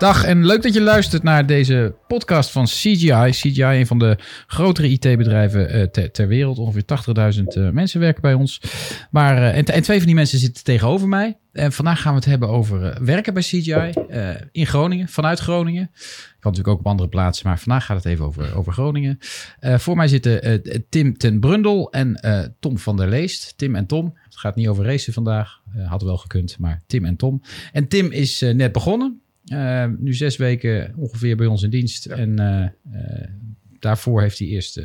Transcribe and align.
Dag 0.00 0.24
en 0.24 0.46
leuk 0.46 0.62
dat 0.62 0.74
je 0.74 0.80
luistert 0.80 1.22
naar 1.22 1.46
deze 1.46 1.94
podcast 2.06 2.50
van 2.50 2.64
CGI. 2.64 3.30
CGI, 3.30 3.62
een 3.62 3.86
van 3.86 3.98
de 3.98 4.18
grotere 4.46 4.88
IT-bedrijven 4.88 5.76
uh, 5.76 5.82
ter, 6.06 6.28
wereld. 6.28 6.58
Ongeveer 6.58 6.84
80.000 7.36 7.42
uh, 7.44 7.70
mensen 7.70 8.00
werken 8.00 8.22
bij 8.22 8.34
ons. 8.34 8.60
Maar, 9.10 9.42
en, 9.42 9.64
en, 9.64 9.82
twee 9.82 9.96
van 9.96 10.06
die 10.06 10.14
mensen 10.14 10.38
zitten 10.38 10.64
tegenover 10.64 11.08
mij. 11.08 11.38
En 11.52 11.72
vandaag 11.72 12.00
gaan 12.00 12.12
we 12.12 12.18
het 12.18 12.28
hebben 12.28 12.48
over 12.48 13.04
werken 13.04 13.34
bij 13.34 13.42
CGI 13.42 13.92
in 14.52 14.66
Groningen, 14.66 15.08
vanuit 15.08 15.38
Groningen. 15.38 15.90
Kan 15.92 16.50
natuurlijk 16.50 16.68
ook 16.68 16.78
op 16.78 16.86
andere 16.86 17.08
plaatsen, 17.08 17.46
maar 17.46 17.58
vandaag 17.58 17.84
gaat 17.84 17.96
het 17.96 18.06
even 18.06 18.24
over, 18.24 18.56
over 18.56 18.72
Groningen. 18.72 19.18
voor 19.60 19.96
mij 19.96 20.08
zitten 20.08 20.62
Tim 20.88 21.16
ten 21.18 21.40
Brundel 21.40 21.92
en 21.92 22.20
Tom 22.60 22.78
van 22.78 22.96
der 22.96 23.08
Leest. 23.08 23.54
Tim 23.56 23.74
en 23.74 23.86
Tom. 23.86 24.18
Het 24.24 24.36
gaat 24.36 24.56
niet 24.56 24.68
over 24.68 24.84
racen 24.84 25.12
vandaag. 25.12 25.60
had 25.86 26.02
wel 26.02 26.16
gekund, 26.16 26.58
maar 26.58 26.82
Tim 26.86 27.04
en 27.04 27.16
Tom. 27.16 27.42
En 27.72 27.88
Tim 27.88 28.10
is 28.10 28.40
net 28.40 28.72
begonnen. 28.72 29.19
Uh, 29.52 29.86
nu 29.98 30.14
zes 30.14 30.36
weken 30.36 30.94
ongeveer 30.96 31.36
bij 31.36 31.46
ons 31.46 31.62
in 31.62 31.70
dienst. 31.70 32.04
Ja. 32.04 32.14
En 32.16 32.40
uh, 32.40 33.26
daarvoor 33.78 34.20
heeft 34.22 34.38
hij 34.38 34.48
eerst 34.48 34.80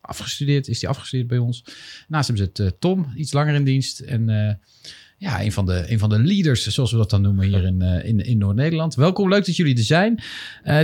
afgestudeerd. 0.00 0.68
Is 0.68 0.80
hij 0.80 0.90
afgestudeerd 0.90 1.28
bij 1.28 1.38
ons. 1.38 1.64
Naast 2.08 2.28
hem 2.28 2.36
zit 2.36 2.74
Tom, 2.78 3.12
iets 3.16 3.32
langer 3.32 3.54
in 3.54 3.64
dienst. 3.64 4.00
En 4.00 4.26
ja, 5.18 5.42
een 5.42 5.52
van, 5.52 5.66
de, 5.66 5.84
een 5.88 5.98
van 5.98 6.08
de 6.08 6.18
leaders, 6.18 6.66
zoals 6.66 6.90
we 6.90 6.96
dat 6.96 7.10
dan 7.10 7.22
noemen 7.22 7.46
hier 7.46 7.64
in, 7.64 7.82
in, 7.82 8.20
in 8.20 8.38
Noord-Nederland. 8.38 8.94
Welkom, 8.94 9.28
leuk 9.28 9.46
dat 9.46 9.56
jullie 9.56 9.76
er 9.76 9.82
zijn. 9.82 10.22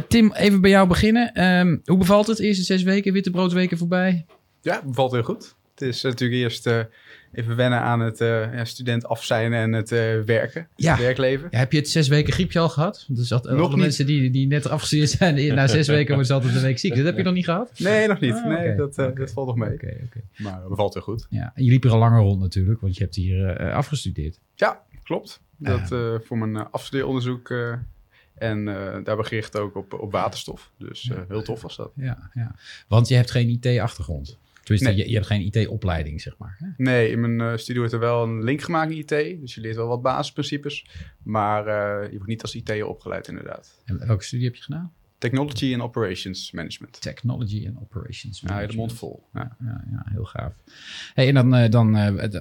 Tim, 0.09 0.33
even 0.33 0.61
bij 0.61 0.71
jou 0.71 0.89
beginnen. 0.89 1.45
Um, 1.45 1.81
hoe 1.85 1.99
bevalt 1.99 2.27
het? 2.27 2.39
Eerste 2.39 2.65
zes 2.65 2.83
weken, 2.83 3.13
witte 3.13 3.31
broodweken 3.31 3.79
voorbij? 3.79 4.27
Ja, 4.63 4.83
bevalt 4.85 5.13
heel 5.13 5.23
goed. 5.23 5.55
Het 5.75 5.89
is 5.89 6.03
natuurlijk 6.03 6.41
eerst 6.41 6.69
even 7.33 7.57
wennen 7.57 7.81
aan 7.81 8.01
het 8.01 8.21
uh, 8.21 8.55
ja, 8.55 8.65
student 8.65 9.07
af 9.07 9.25
zijn 9.25 9.53
en 9.53 9.73
het 9.73 9.93
uh, 9.93 10.21
werken, 10.21 10.69
ja. 10.77 10.91
het 10.91 11.01
werkleven. 11.01 11.49
Ja, 11.51 11.59
heb 11.59 11.73
je 11.73 11.79
het 11.79 11.89
zes 11.89 12.09
weken 12.09 12.33
griepje 12.33 12.59
al 12.59 12.69
gehad? 12.69 13.07
Dus 13.09 13.29
dat, 13.29 13.45
nog 13.45 13.59
alle 13.59 13.69
niet. 13.69 13.77
mensen 13.77 14.07
die, 14.07 14.31
die 14.31 14.47
net 14.47 14.69
afgestudeerd 14.69 15.11
zijn, 15.11 15.55
na 15.55 15.67
zes 15.67 15.87
weken 15.87 16.09
worden 16.09 16.27
ze 16.27 16.33
altijd 16.33 16.55
een 16.55 16.63
week 16.63 16.79
ziek. 16.79 16.97
Dat 16.97 17.05
heb 17.05 17.17
je 17.17 17.23
nog 17.23 17.35
niet 17.35 17.45
gehad? 17.45 17.79
Nee, 17.79 18.09
nog 18.09 18.21
niet. 18.21 18.35
Ah, 18.35 18.47
nee, 18.47 18.57
okay. 18.57 18.77
dat, 18.77 18.99
uh, 18.99 19.05
okay. 19.05 19.17
dat 19.17 19.33
valt 19.33 19.47
nog 19.47 19.57
mee. 19.57 19.73
Okay, 19.73 20.09
maar 20.37 20.61
dat 20.69 20.77
valt 20.77 20.95
heel 20.95 21.03
goed. 21.03 21.27
Ja, 21.31 21.53
en 21.55 21.65
je 21.65 21.71
liep 21.71 21.85
er 21.85 21.91
al 21.91 21.99
langer 21.99 22.21
rond 22.21 22.41
natuurlijk, 22.41 22.81
want 22.81 22.97
je 22.97 23.03
hebt 23.03 23.15
hier 23.15 23.73
afgestudeerd. 23.73 24.39
Ja, 24.55 24.83
klopt. 25.03 25.41
Dat 25.57 25.89
voor 26.25 26.39
mijn 26.39 26.71
afstudeeronderzoek... 26.71 27.53
En 28.35 28.67
uh, 28.67 28.75
daarbij 29.05 29.25
gericht 29.25 29.59
ook 29.59 29.77
op, 29.77 29.93
op 29.93 30.13
waterstof. 30.13 30.71
Dus 30.77 31.05
uh, 31.05 31.19
heel 31.29 31.43
tof 31.43 31.63
was 31.63 31.77
dat. 31.77 31.91
Ja, 31.95 32.31
ja. 32.35 32.55
Want 32.89 33.09
je 33.09 33.15
hebt 33.15 33.31
geen 33.31 33.49
IT-achtergrond. 33.49 34.39
Nee. 34.65 34.97
je, 34.97 35.09
je, 35.09 35.15
hebt 35.15 35.27
geen 35.27 35.41
IT-opleiding, 35.41 36.21
zeg 36.21 36.39
maar. 36.39 36.57
Hè? 36.59 36.67
Nee, 36.77 37.11
in 37.11 37.21
mijn 37.21 37.53
uh, 37.53 37.57
studie 37.57 37.79
wordt 37.79 37.93
er 37.93 38.01
wel 38.01 38.23
een 38.23 38.45
link 38.45 38.61
gemaakt 38.63 38.91
in 38.91 38.99
IT. 38.99 39.41
Dus 39.41 39.55
je 39.55 39.61
leert 39.61 39.77
wel 39.77 39.87
wat 39.87 40.03
basisprincipes. 40.03 40.87
Maar 41.23 41.67
uh, 41.67 42.11
je 42.11 42.17
wordt 42.17 42.29
niet 42.29 42.43
als 42.43 42.55
IT 42.55 42.83
opgeleid, 42.83 43.29
inderdaad. 43.29 43.83
En 43.85 44.07
welke 44.07 44.25
studie 44.25 44.47
heb 44.47 44.55
je 44.55 44.63
gedaan? 44.63 44.93
Technology 45.19 45.75
and 45.75 45.83
Operations 45.83 46.53
Management. 46.53 47.01
Technology 47.01 47.67
and 47.69 47.81
Operations 47.81 48.43
Management. 48.43 48.71
Ja, 48.71 48.77
de 48.77 48.77
mond 48.77 48.93
vol. 48.93 49.23
Ja, 49.33 49.57
ja, 49.61 49.85
ja 49.91 50.05
heel 50.07 50.25
gaaf. 50.25 50.55
Hey, 51.15 51.29
en 51.29 51.35
dan, 51.35 51.55
uh, 51.55 51.69
dan, 51.71 51.93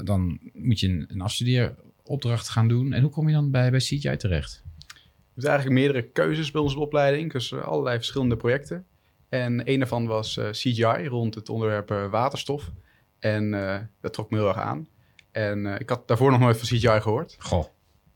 dan 0.04 0.40
moet 0.54 0.80
je 0.80 0.88
een, 0.88 1.06
een 1.08 1.22
afstudeeropdracht 1.22 2.50
gaan 2.50 2.68
doen. 2.68 2.94
En 2.94 3.02
hoe 3.02 3.12
kom 3.12 3.28
je 3.28 3.34
dan 3.34 3.52
bij, 3.52 3.72
bij 3.72 3.80
CGI 3.80 4.18
terecht? 4.18 4.64
Je 4.88 5.46
hebt 5.46 5.48
eigenlijk 5.48 5.80
meerdere 5.80 6.04
keuzes 6.04 6.52
bij 6.52 6.62
onze 6.62 6.80
opleiding. 6.80 7.32
Dus 7.32 7.54
allerlei 7.54 7.98
verschillende 7.98 8.36
projecten. 8.36 8.86
En 9.30 9.62
een 9.70 9.80
daarvan 9.80 10.08
was 10.08 10.38
uh, 10.38 10.50
CGI 10.50 11.08
rond 11.08 11.36
het 11.36 11.50
onderwerp 11.50 11.92
uh, 11.92 12.10
waterstof. 12.10 12.72
En 13.20 13.54
uh, 13.54 13.78
dat 14.02 14.14
trok 14.14 14.30
me 14.30 14.38
heel 14.38 14.48
erg 14.48 14.58
aan. 14.58 14.88
En 15.32 15.66
ik 15.66 15.90
had 15.90 16.08
daarvoor 16.08 16.32
nog 16.32 16.40
nooit 16.40 16.58
van 16.58 16.68
CGI 16.68 17.02
gehoord. 17.02 17.36
Goh. 17.40 17.66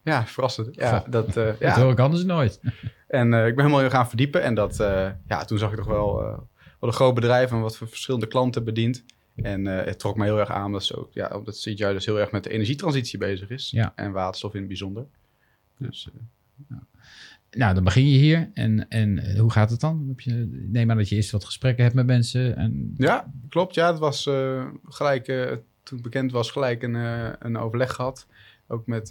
Ja, 0.04 0.26
verrassend. 0.26 0.76
Ja, 0.76 1.00
Goh. 1.00 1.12
dat, 1.12 1.34
dat 1.34 1.60
ja. 1.60 1.80
hoor 1.80 1.92
ik 1.92 2.00
anders 2.00 2.24
nooit. 2.24 2.60
en 3.08 3.34
ik 3.34 3.56
ben 3.56 3.66
helemaal 3.66 3.90
gaan 3.90 4.08
verdiepen. 4.08 4.44
En 4.44 4.54
dat, 4.54 4.78
ja, 5.28 5.46
toen 5.46 5.58
zag 5.58 5.72
ik 5.72 5.78
toch 5.78 5.86
wel 5.86 6.14
wat 6.80 6.90
een 6.90 6.94
groot 6.94 7.14
bedrijf 7.14 7.52
en 7.52 7.62
wat 7.62 7.78
voor 7.78 7.88
verschillende 7.88 8.28
klanten 8.28 8.64
bedient. 8.64 9.06
En 9.36 9.66
het 9.66 10.00
trok 10.00 10.18
me 10.18 10.24
heel 10.24 10.40
erg 10.40 10.52
aan 10.52 10.72
dat, 10.72 10.96
ook, 10.96 11.14
ja, 11.14 11.28
omdat 11.28 11.56
CGI 11.56 11.76
dus 11.76 12.06
heel 12.06 12.20
erg 12.20 12.32
met 12.32 12.44
de 12.44 12.50
energietransitie 12.50 13.20
bezig 13.20 13.50
is. 13.50 13.72
Ja. 13.72 13.94
En 13.96 14.12
waterstof 14.12 14.54
in 14.54 14.60
het 14.60 14.68
bijzonder. 14.68 15.06
Dus... 15.78 16.10
Ja. 16.70 16.84
Nou, 17.54 17.74
dan 17.74 17.84
begin 17.84 18.10
je 18.10 18.18
hier. 18.18 18.50
En, 18.54 18.90
en 18.90 19.38
hoe 19.38 19.52
gaat 19.52 19.70
het 19.70 19.80
dan? 19.80 20.06
Heb 20.08 20.20
je, 20.20 20.66
neem 20.72 20.92
aan 20.92 20.98
dat 20.98 21.10
je 21.10 21.16
eerst 21.16 21.32
wat 21.32 21.46
gesprekken 21.46 21.84
hebt 21.84 21.96
met 21.96 22.06
mensen. 22.06 22.56
En... 22.56 22.94
Ja, 22.98 23.34
klopt. 23.50 23.76
Ja, 23.76 23.92
het 23.92 24.00
was 24.00 24.26
uh, 24.26 24.66
gelijk, 24.84 25.28
uh, 25.28 25.46
toen 25.84 25.98
het 25.98 26.02
bekend 26.02 26.32
was, 26.32 26.52
gelijk 26.52 26.84
een, 26.84 26.96
een 27.46 27.58
overleg 27.58 27.94
gehad. 27.94 28.28
Ook 28.68 28.88
met 28.88 29.10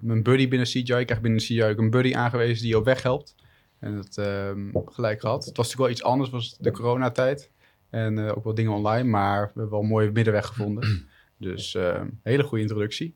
mijn 0.00 0.22
buddy 0.22 0.48
binnen 0.48 0.68
CGI. 0.68 0.94
Ik 0.94 1.06
krijg 1.06 1.20
binnen 1.20 1.40
CGI 1.40 1.64
ook 1.64 1.78
een 1.78 1.90
buddy 1.90 2.14
aangewezen 2.14 2.62
die 2.62 2.68
je 2.68 2.78
op 2.78 2.84
weg 2.84 3.02
helpt. 3.02 3.34
En 3.78 3.96
dat 3.96 4.16
ehm, 4.16 4.70
gelijk 4.84 5.20
gehad. 5.20 5.44
Het 5.44 5.56
was 5.56 5.66
natuurlijk 5.66 5.78
wel 5.78 5.90
iets 5.90 6.02
anders, 6.02 6.30
was 6.30 6.58
de 6.58 6.70
coronatijd. 6.70 7.50
En 7.90 8.18
ook 8.18 8.44
wel 8.44 8.54
dingen 8.54 8.72
online, 8.72 9.08
maar 9.08 9.40
we 9.40 9.46
hebben 9.46 9.70
wel 9.70 9.80
een 9.80 9.86
mooie 9.86 10.10
middenweg 10.10 10.46
gevonden. 10.46 10.88
Dus 11.38 11.74
ehm, 11.74 12.08
hele 12.22 12.42
goede 12.42 12.62
introductie. 12.62 13.14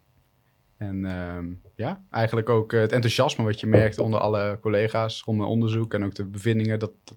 En 0.77 1.05
uh, 1.05 1.39
ja, 1.75 2.03
eigenlijk 2.11 2.49
ook 2.49 2.73
het 2.73 2.93
enthousiasme 2.93 3.45
wat 3.45 3.61
je 3.61 3.67
merkt 3.67 3.99
onder 3.99 4.21
alle 4.21 4.59
collega's 4.61 5.23
rond 5.23 5.39
mijn 5.39 5.51
onderzoek 5.51 5.95
en 5.95 6.05
ook 6.05 6.15
de 6.15 6.25
bevindingen, 6.25 6.79
dat, 6.79 6.93
dat 7.05 7.17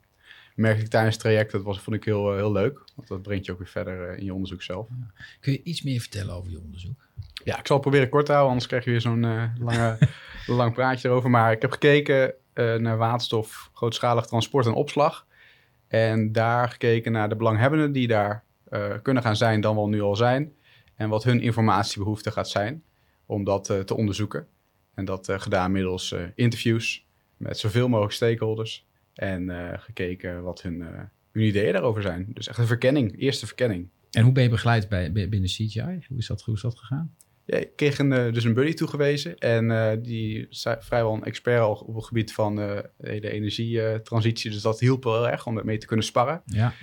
merkte 0.55 0.83
ik 0.83 0.89
tijdens 0.89 1.13
het 1.13 1.23
traject. 1.23 1.51
Dat 1.51 1.63
was, 1.63 1.79
vond 1.79 1.95
ik 1.95 2.03
heel, 2.03 2.35
heel 2.35 2.51
leuk, 2.51 2.83
want 2.95 3.07
dat 3.07 3.21
brengt 3.21 3.45
je 3.45 3.51
ook 3.51 3.57
weer 3.57 3.67
verder 3.67 4.17
in 4.17 4.25
je 4.25 4.33
onderzoek 4.33 4.61
zelf. 4.61 4.87
Kun 5.39 5.51
je 5.51 5.63
iets 5.63 5.81
meer 5.81 5.99
vertellen 5.99 6.35
over 6.35 6.51
je 6.51 6.59
onderzoek? 6.59 7.05
Ja, 7.43 7.59
ik 7.59 7.67
zal 7.67 7.75
het 7.75 7.85
proberen 7.85 8.09
kort 8.09 8.25
te 8.25 8.31
houden, 8.31 8.51
anders 8.51 8.69
krijg 8.69 8.83
je 8.83 8.91
weer 8.91 9.01
zo'n 9.01 9.23
uh, 9.23 9.43
lange, 9.59 9.97
lang 10.47 10.73
praatje 10.73 11.07
erover. 11.07 11.29
Maar 11.29 11.51
ik 11.51 11.61
heb 11.61 11.71
gekeken 11.71 12.33
uh, 12.53 12.75
naar 12.75 12.97
waterstof, 12.97 13.69
grootschalig 13.73 14.25
transport 14.25 14.65
en 14.65 14.73
opslag. 14.73 15.25
En 15.87 16.31
daar 16.31 16.69
gekeken 16.69 17.11
naar 17.11 17.29
de 17.29 17.35
belanghebbenden 17.35 17.91
die 17.91 18.07
daar 18.07 18.45
kunnen 19.01 19.23
gaan 19.23 19.35
zijn, 19.35 19.61
dan 19.61 19.75
wel 19.75 19.87
nu 19.87 20.01
al 20.01 20.15
zijn. 20.15 20.53
En 20.95 21.09
wat 21.09 21.23
hun 21.23 21.41
informatiebehoefte 21.41 22.31
gaat 22.31 22.49
zijn 22.49 22.83
om 23.27 23.43
dat 23.43 23.69
uh, 23.69 23.79
te 23.79 23.95
onderzoeken. 23.95 24.47
En 24.93 25.05
dat 25.05 25.29
uh, 25.29 25.39
gedaan 25.39 25.71
middels 25.71 26.11
uh, 26.11 26.21
interviews 26.35 27.05
met 27.37 27.57
zoveel 27.57 27.87
mogelijk 27.87 28.13
stakeholders. 28.13 28.85
En 29.13 29.51
gekeken 29.79 30.43
wat 30.43 30.61
hun, 30.61 30.81
hun 31.31 31.43
ideeën 31.43 31.73
daarover 31.73 32.01
zijn. 32.01 32.27
Dus 32.33 32.47
echt 32.47 32.57
een 32.57 32.67
verkenning, 32.67 33.19
eerste 33.19 33.45
verkenning. 33.45 33.89
En 34.11 34.23
hoe 34.23 34.31
ben 34.31 34.43
je 34.43 34.49
begeleid 34.49 34.89
bij, 34.89 35.11
binnen 35.11 35.49
CGI? 35.49 36.05
Hoe 36.07 36.17
is 36.17 36.27
dat, 36.27 36.41
hoe 36.41 36.55
is 36.55 36.61
dat 36.61 36.77
gegaan? 36.77 37.15
Ja, 37.45 37.57
ik 37.57 37.75
kreeg 37.75 37.99
een, 37.99 38.33
dus 38.33 38.43
een 38.43 38.53
buddy 38.53 38.73
toegewezen. 38.73 39.37
En 39.37 40.01
die 40.01 40.47
is 40.49 40.67
vrijwel 40.79 41.13
een 41.13 41.23
expert 41.23 41.59
al 41.59 41.73
op 41.73 41.95
het 41.95 42.05
gebied 42.05 42.33
van 42.33 42.55
de 42.55 42.89
hele 42.97 43.29
energietransitie. 43.29 44.51
Dus 44.51 44.61
dat 44.61 44.79
hielp 44.79 45.03
wel 45.03 45.13
heel 45.13 45.29
erg 45.29 45.45
om 45.45 45.61
mee 45.63 45.77
te 45.77 45.87
kunnen 45.87 46.05
sparren. 46.05 46.41
Ja. 46.45 46.73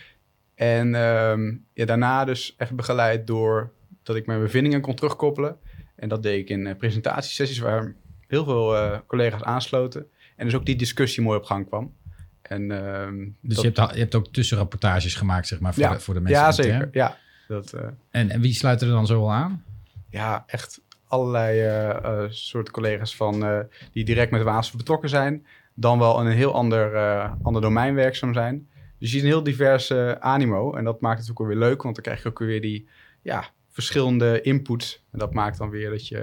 En 0.54 0.94
um, 0.94 1.66
ja, 1.72 1.84
daarna 1.84 2.24
dus 2.24 2.54
echt 2.56 2.76
begeleid 2.76 3.26
door 3.26 3.72
dat 4.02 4.16
ik 4.16 4.26
mijn 4.26 4.40
bevindingen 4.40 4.80
kon 4.80 4.94
terugkoppelen. 4.94 5.58
En 5.96 6.08
dat 6.08 6.22
deed 6.22 6.40
ik 6.40 6.48
in 6.48 6.66
uh, 6.66 6.76
presentatiesessies 6.76 7.58
waar 7.58 7.94
heel 8.26 8.44
veel 8.44 8.74
uh, 8.74 8.98
collega's 9.06 9.42
aansloten. 9.42 10.06
En 10.36 10.44
dus 10.44 10.54
ook 10.54 10.66
die 10.66 10.76
discussie 10.76 11.22
mooi 11.22 11.38
op 11.38 11.44
gang 11.44 11.66
kwam. 11.66 11.94
En, 12.42 12.62
uh, 12.62 13.06
dus 13.40 13.56
dat... 13.56 13.64
je, 13.64 13.80
hebt, 13.80 13.94
je 13.94 14.00
hebt 14.00 14.14
ook 14.14 14.32
tussenrapportages 14.32 15.14
gemaakt, 15.14 15.46
zeg 15.46 15.60
maar, 15.60 15.74
voor, 15.74 15.82
ja. 15.82 15.92
de, 15.92 16.00
voor 16.00 16.14
de 16.14 16.20
mensen. 16.20 16.42
Ja, 16.42 16.52
zeker. 16.52 16.88
Ja, 16.92 17.16
dat, 17.48 17.74
uh... 17.74 17.80
en, 18.10 18.30
en 18.30 18.40
wie 18.40 18.54
sluit 18.54 18.82
er 18.82 18.88
dan 18.88 19.06
zo 19.06 19.20
al 19.20 19.32
aan? 19.32 19.64
Ja, 20.10 20.44
echt 20.46 20.80
allerlei 21.06 21.66
uh, 21.66 22.24
soort 22.28 22.70
collega's 22.70 23.16
van, 23.16 23.66
die 23.92 24.04
direct 24.04 24.30
met 24.30 24.42
waterstof 24.42 24.76
betrokken 24.76 25.08
zijn. 25.08 25.46
Dan 25.74 25.98
wel 25.98 26.20
in 26.20 26.26
een 26.26 26.36
heel 26.36 26.54
ander, 26.54 26.96
ander 27.42 27.62
domein 27.62 27.94
werkzaam 27.94 28.34
zijn. 28.34 28.68
Dus 28.98 29.10
je 29.10 29.16
ziet 29.16 29.22
een 29.22 29.26
heel 29.26 29.42
divers 29.42 29.92
animo. 30.18 30.74
En 30.74 30.84
dat 30.84 31.00
maakt 31.00 31.20
het 31.20 31.30
ook 31.30 31.38
wel 31.38 31.46
weer 31.46 31.56
leuk, 31.56 31.82
want 31.82 31.94
dan 31.94 32.04
krijg 32.04 32.22
je 32.22 32.28
ook 32.28 32.38
weer 32.38 32.60
die... 32.60 32.88
Ja, 33.22 33.44
verschillende 33.74 34.40
inputs. 34.40 35.04
En 35.12 35.18
dat 35.18 35.34
maakt 35.34 35.58
dan 35.58 35.70
weer 35.70 35.90
dat 35.90 36.08
je... 36.08 36.16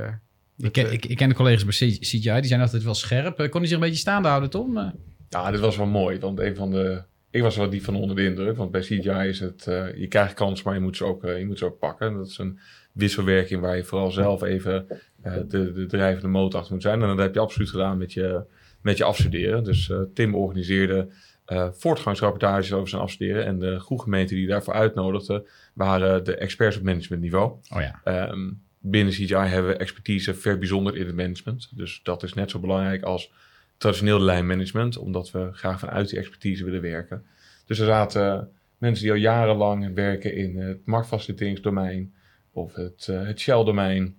Dat, 0.57 0.65
ik, 0.67 0.71
ken, 0.71 0.91
ik, 0.91 1.05
ik, 1.05 1.17
ken 1.17 1.29
de 1.29 1.35
collega's 1.35 1.63
bij 1.65 1.89
CGI, 1.89 2.19
die 2.19 2.43
zijn 2.43 2.61
altijd 2.61 2.83
wel 2.83 2.93
scherp. 2.93 3.37
Kon 3.37 3.59
hij 3.59 3.65
zich 3.65 3.71
een 3.71 3.83
beetje 3.83 3.99
staande 3.99 4.27
houden, 4.27 4.49
Tom? 4.49 4.93
Ja, 5.29 5.51
dit 5.51 5.59
was 5.59 5.77
wel 5.77 5.85
mooi, 5.85 6.19
want 6.19 6.39
een 6.39 6.55
van 6.55 6.71
de... 6.71 7.03
Ik 7.29 7.41
was 7.41 7.55
wel 7.55 7.69
die 7.69 7.83
van 7.83 7.95
onder 7.95 8.15
de 8.15 8.23
indruk, 8.23 8.57
want 8.57 8.71
bij 8.71 8.81
CGI 8.81 9.27
is 9.27 9.39
het... 9.39 9.65
Uh, 9.69 9.97
je 9.97 10.07
krijgt 10.07 10.33
kansen, 10.33 10.65
maar 10.65 10.75
je 10.75 10.81
moet, 10.81 10.97
ze 10.97 11.05
ook, 11.05 11.23
uh, 11.23 11.39
je 11.39 11.45
moet 11.45 11.57
ze 11.57 11.65
ook 11.65 11.79
pakken. 11.79 12.13
Dat 12.13 12.27
is 12.27 12.37
een 12.37 12.59
wisselwerking 12.91 13.61
waar 13.61 13.75
je 13.75 13.83
vooral 13.83 14.11
zelf 14.11 14.41
even 14.41 14.85
uh, 15.25 15.33
de, 15.47 15.73
de 15.73 15.85
drijvende 15.85 16.27
motor 16.27 16.59
achter 16.59 16.73
moet 16.73 16.83
zijn. 16.83 17.01
En 17.01 17.07
dat 17.07 17.17
heb 17.17 17.33
je 17.33 17.39
absoluut 17.39 17.69
gedaan 17.69 17.97
met 17.97 18.13
je, 18.13 18.43
met 18.81 18.97
je 18.97 19.03
afstuderen. 19.03 19.63
Dus 19.63 19.91
Tim 20.13 20.35
organiseerde 20.35 21.07
uh, 21.47 21.67
voortgangsrapportages 21.71 22.73
over 22.73 22.89
zijn 22.89 23.01
afstuderen. 23.01 23.45
En 23.45 23.59
de 23.59 23.79
groepgemeenten 23.79 24.35
die 24.35 24.47
daarvoor 24.47 24.73
uitnodigden, 24.73 25.45
waren 25.73 26.23
de 26.23 26.35
experts 26.35 26.77
op 26.77 26.83
managementniveau. 26.83 27.51
Oh 27.69 27.81
ja. 27.81 28.29
Um, 28.29 28.61
binnen 28.79 29.13
CGI 29.13 29.35
hebben 29.35 29.71
we 29.71 29.77
expertise 29.77 30.33
verbijzonderd 30.33 30.95
in 30.95 31.05
het 31.05 31.15
management. 31.15 31.69
Dus 31.75 31.99
dat 32.03 32.23
is 32.23 32.33
net 32.33 32.51
zo 32.51 32.59
belangrijk 32.59 33.03
als 33.03 33.31
traditioneel 33.77 34.19
lijnmanagement, 34.19 34.97
omdat 34.97 35.31
we 35.31 35.49
graag 35.51 35.79
vanuit 35.79 36.09
die 36.09 36.19
expertise 36.19 36.63
willen 36.63 36.81
werken. 36.81 37.25
Dus 37.65 37.79
er 37.79 37.85
zaten 37.85 38.49
mensen 38.77 39.03
die 39.03 39.13
al 39.13 39.17
jarenlang 39.17 39.93
werken 39.93 40.35
in 40.35 40.57
het 40.57 40.85
marktfaciliteringsdomein 40.85 42.13
of 42.51 42.73
het, 42.73 43.07
uh, 43.09 43.25
het 43.25 43.39
Shell-domein. 43.39 44.15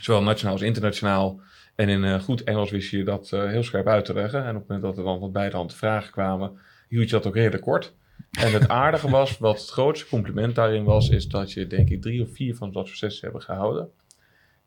Zowel 0.00 0.22
nationaal 0.22 0.52
als 0.52 0.62
internationaal. 0.62 1.40
En 1.74 1.88
in 1.88 2.04
eh, 2.04 2.20
goed 2.20 2.44
Engels 2.44 2.70
wist 2.70 2.90
je 2.90 3.04
dat 3.04 3.32
eh, 3.32 3.46
heel 3.46 3.62
scherp 3.62 3.86
uit 3.86 4.04
te 4.04 4.14
leggen. 4.14 4.44
En 4.44 4.48
op 4.50 4.60
het 4.60 4.68
moment 4.68 4.82
dat 4.82 4.98
er 4.98 5.04
dan 5.04 5.18
wat 5.20 5.32
beide 5.32 5.56
handen 5.56 5.76
vragen 5.76 6.12
kwamen, 6.12 6.58
hield 6.88 7.04
je 7.10 7.16
dat 7.16 7.26
ook 7.26 7.34
redelijk 7.34 7.62
kort. 7.62 7.94
En 8.30 8.52
het 8.52 8.68
aardige 8.82 9.10
was, 9.10 9.38
wat 9.38 9.60
het 9.60 9.70
grootste 9.70 10.06
compliment 10.08 10.54
daarin 10.54 10.84
was, 10.84 11.08
is 11.08 11.28
dat 11.28 11.52
je 11.52 11.66
denk 11.66 11.88
ik 11.88 12.02
drie 12.02 12.22
of 12.22 12.30
vier 12.34 12.56
van 12.56 12.72
dat 12.72 12.86
soort 12.86 12.98
sessies 12.98 13.20
hebben 13.20 13.42
gehouden. 13.42 13.90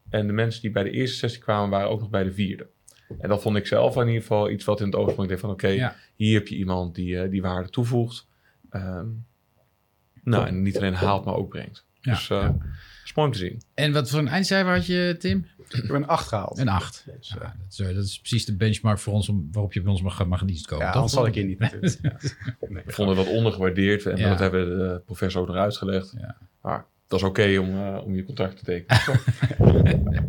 En 0.09 0.27
de 0.27 0.33
mensen 0.33 0.61
die 0.61 0.71
bij 0.71 0.83
de 0.83 0.91
eerste 0.91 1.17
sessie 1.17 1.41
kwamen, 1.41 1.69
waren 1.69 1.89
ook 1.89 1.99
nog 1.99 2.09
bij 2.09 2.23
de 2.23 2.31
vierde. 2.31 2.67
En 3.19 3.29
dat 3.29 3.41
vond 3.41 3.57
ik 3.57 3.67
zelf 3.67 3.95
in 3.95 4.07
ieder 4.07 4.21
geval 4.21 4.49
iets 4.49 4.65
wat 4.65 4.79
in 4.79 4.85
het 4.85 4.95
oog 4.95 5.09
sprong. 5.09 5.23
Ik 5.23 5.29
dacht 5.29 5.41
van 5.41 5.49
oké, 5.49 5.67
Ja. 5.67 5.95
hier 6.15 6.33
heb 6.33 6.47
je 6.47 6.55
iemand 6.55 6.95
die, 6.95 7.19
eh, 7.19 7.29
die 7.29 7.41
waarde 7.41 7.69
toevoegt. 7.69 8.27
Ehm, 8.69 9.07
nou, 10.23 10.47
en 10.47 10.61
niet 10.61 10.77
alleen 10.77 10.93
haalt, 10.93 11.25
maar 11.25 11.35
ook 11.35 11.49
brengt. 11.49 11.85
Ja, 12.05 12.13
dus 12.13 12.29
eh 12.29 12.37
ja. 12.37 12.47
dat 12.47 12.57
is 13.05 13.13
mooi 13.13 13.27
om 13.27 13.33
te 13.33 13.39
zien. 13.39 13.61
En 13.73 13.91
wat 13.93 14.09
voor 14.09 14.19
een 14.19 14.27
eindcijfer 14.27 14.73
had 14.73 14.85
je, 14.85 15.15
Tim? 15.19 15.45
Ik 15.69 15.71
heb 15.81 15.89
een 15.89 16.07
8 16.07 16.27
gehaald. 16.27 16.57
Een 16.57 16.67
8. 16.67 17.05
Dus, 17.19 17.29
eh, 17.29 17.41
Ja, 17.41 17.53
dat, 17.57 17.87
is, 17.89 17.95
dat 17.95 18.03
is 18.05 18.19
precies 18.19 18.45
de 18.45 18.55
benchmark 18.55 18.99
voor 18.99 19.13
ons 19.13 19.29
om, 19.29 19.47
waarop 19.51 19.73
je 19.73 19.81
bij 19.81 19.91
ons 19.91 20.01
mag, 20.01 20.25
mag 20.27 20.41
in 20.41 20.47
dienst 20.47 20.65
komen. 20.67 20.85
ja, 20.85 20.91
anders 20.91 21.13
zal 21.13 21.25
ik 21.25 21.33
hier 21.33 21.45
niet 21.45 21.59
natuurlijk. 21.59 21.97
Ja. 22.01 22.17
Nee, 22.69 22.83
Ik 22.85 22.93
vond 22.93 23.09
het 23.09 23.17
wat 23.17 23.27
ondergewaardeerd. 23.27 24.05
En 24.05 24.17
Ja. 24.17 24.29
dat 24.29 24.39
hebben 24.39 24.77
de 24.77 25.01
professor 25.05 25.41
ook 25.41 25.47
nog 25.47 25.55
uitgelegd. 25.55 26.13
Ja. 26.19 26.37
Maar 26.61 26.85
dat 27.07 27.19
is 27.19 27.25
oké 27.25 27.57
om, 27.57 27.69
eh, 27.69 28.01
om 28.05 28.15
je 28.15 28.23
contract 28.23 28.57
te 28.57 28.63
tekenen. 28.63 29.19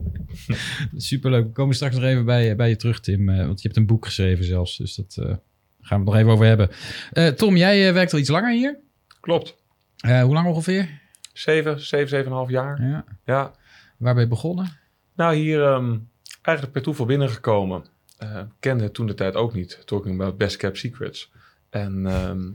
Superleuk. 0.97 1.45
We 1.47 1.53
komen 1.53 1.75
straks 1.75 1.95
nog 1.95 2.05
even 2.05 2.25
bij, 2.25 2.57
bij 2.57 2.69
je 2.69 2.77
terug, 2.77 3.01
Tim. 3.01 3.29
eh, 3.29 3.47
want 3.47 3.63
je 3.63 3.69
hebt 3.69 3.81
een 3.81 3.87
boek 3.87 4.05
geschreven 4.05 4.45
zelfs. 4.45 4.77
Dus 4.77 4.95
dat 4.95 5.17
eh, 5.19 5.25
gaan 5.25 5.37
we 5.81 5.95
het 5.95 6.05
nog 6.05 6.17
even 6.17 6.31
over 6.31 6.47
hebben. 6.47 6.71
Eh, 7.13 7.29
Tom, 7.29 7.57
jij 7.57 7.87
eh, 7.89 7.93
werkt 7.93 8.13
al 8.13 8.19
iets 8.19 8.29
langer 8.29 8.53
hier. 8.53 8.79
Klopt. 9.21 9.57
Eh, 9.97 10.23
hoe 10.23 10.35
lang 10.35 10.47
ongeveer? 10.47 11.05
Zeven, 11.39 11.81
zeven, 11.81 12.09
zeven 12.09 12.25
en 12.25 12.31
een 12.31 12.37
half 12.37 12.51
jaar. 12.51 12.83
Ja. 12.83 13.05
Ja. 13.25 13.53
Waar 13.97 14.15
ben 14.15 14.23
je 14.23 14.29
begonnen? 14.29 14.79
Nou, 15.15 15.35
hier 15.35 15.63
ehm, 15.63 15.99
eigenlijk 16.43 16.73
per 16.73 16.83
toeval 16.83 17.07
binnengekomen. 17.07 17.85
Eh 18.19 18.43
kende 18.61 18.85
het 18.85 18.95
toen 18.95 19.07
de 19.07 19.15
tijd 19.15 19.35
ook 19.35 19.55
niet. 19.55 19.83
Talking 19.85 20.15
about 20.15 20.37
best 20.37 20.57
kept 20.57 20.79
secrets. 20.79 21.33
En 21.71 22.07
ehm, 22.07 22.53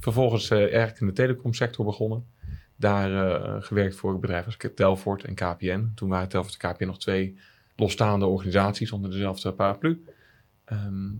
vervolgens 0.00 0.50
eh, 0.50 0.58
eigenlijk 0.58 1.00
in 1.00 1.06
de 1.06 1.12
telecomsector 1.12 1.84
begonnen. 1.84 2.26
Daar 2.76 3.30
eh, 3.30 3.62
gewerkt 3.62 3.96
voor 3.96 4.18
bedrijven 4.18 4.46
als 4.46 4.72
Telfort 4.74 5.24
en 5.24 5.34
KPN. 5.34 5.92
Toen 5.94 6.08
waren 6.08 6.28
Telfort 6.28 6.56
en 6.62 6.72
KPN 6.72 6.86
nog 6.86 6.98
twee 6.98 7.38
losstaande 7.76 8.26
organisaties 8.26 8.92
onder 8.92 9.10
dezelfde 9.10 9.52
paraplu. 9.52 10.04
Ehm, 10.64 11.10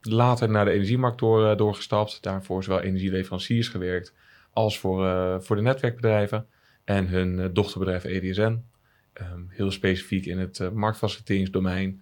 later 0.00 0.50
naar 0.50 0.64
de 0.64 0.70
energiemarkt 0.70 1.18
door, 1.18 1.56
doorgestapt. 1.56 2.22
Daarvoor 2.22 2.64
zowel 2.64 2.80
energieleveranciers 2.80 3.68
gewerkt 3.68 4.14
als 4.52 4.78
voor, 4.78 5.06
eh, 5.06 5.40
voor 5.40 5.56
de 5.56 5.62
netwerkbedrijven 5.62 6.46
en 6.84 7.08
hun 7.08 7.38
eh, 7.38 7.48
dochterbedrijf 7.52 8.04
EDSN. 8.04 8.64
Ehm, 9.12 9.42
heel 9.48 9.70
specifiek 9.70 10.26
in 10.26 10.38
het 10.38 10.60
eh, 10.60 10.70
marktfaciliteringsdomein. 10.70 12.00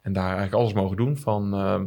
En 0.00 0.12
daar 0.12 0.24
eigenlijk 0.24 0.54
alles 0.54 0.72
mogen 0.72 0.96
doen. 0.96 1.16
Van 1.16 1.54
ehm, 1.54 1.86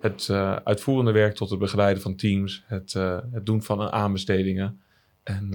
het 0.00 0.30
uitvoerende 0.64 1.12
werk 1.12 1.34
tot 1.34 1.50
het 1.50 1.58
begeleiden 1.58 2.02
van 2.02 2.16
teams. 2.16 2.64
Het, 2.66 2.92
het 3.32 3.46
doen 3.46 3.62
van 3.62 3.80
aanbestedingen. 3.92 4.80
En 5.22 5.50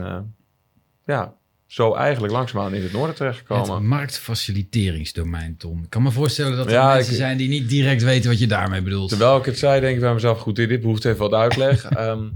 ja, 1.06 1.38
zo 1.69 1.94
eigenlijk 1.94 2.33
langzaamaan 2.33 2.74
in 2.74 2.81
het 2.81 2.92
noorden 2.92 3.16
terechtgekomen. 3.16 3.74
Het 3.74 3.83
marktfaciliteringsdomein, 3.83 5.57
Tom. 5.57 5.83
Ik 5.83 5.89
kan 5.89 6.04
me 6.04 6.12
voorstellen 6.12 6.57
dat 6.57 6.66
er 6.66 6.71
Ja, 6.71 6.94
mensen 6.94 7.12
ik- 7.13 7.19
zijn 7.19 7.38
die 7.38 7.50
niet 7.50 7.69
direct 7.69 8.04
weten 8.04 8.30
wat 8.30 8.39
je 8.39 8.48
daarmee 8.48 8.81
bedoelt. 8.81 9.10
Terwijl 9.10 9.38
ik 9.38 9.45
het 9.45 9.57
zei, 9.57 9.80
denk 9.81 9.95
ik 9.95 10.01
bij 10.01 10.13
mezelf, 10.13 10.39
goed, 10.39 10.56
dit 10.56 10.81
behoeft 10.81 11.06
even 11.06 11.19
wat 11.19 11.33
uitleg. 11.33 11.83
Ehm 11.89 12.27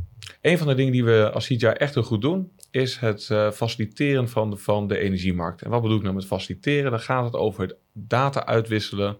een 0.42 0.58
van 0.58 0.68
de 0.68 0.76
dingen 0.76 0.92
die 0.92 1.04
we 1.04 1.32
als 1.34 1.46
CITJA 1.46 1.74
echt 1.74 1.94
heel 1.94 2.04
goed 2.04 2.22
doen, 2.22 2.52
is 2.72 2.98
het 2.98 3.30
eh, 3.30 3.52
faciliteren 3.52 4.30
van 4.30 4.50
de, 4.50 4.58
van 4.58 4.88
de 4.88 4.98
energiemarkt. 4.98 5.62
En 5.62 5.70
wat 5.70 5.82
bedoel 5.82 5.98
ik 5.98 6.04
nou 6.04 6.16
met 6.16 6.26
faciliteren? 6.26 6.92
Dan 6.92 7.00
gaat 7.00 7.26
het 7.26 7.34
over 7.36 7.62
het 7.62 7.76
data 7.94 8.46
uitwisselen 8.46 9.18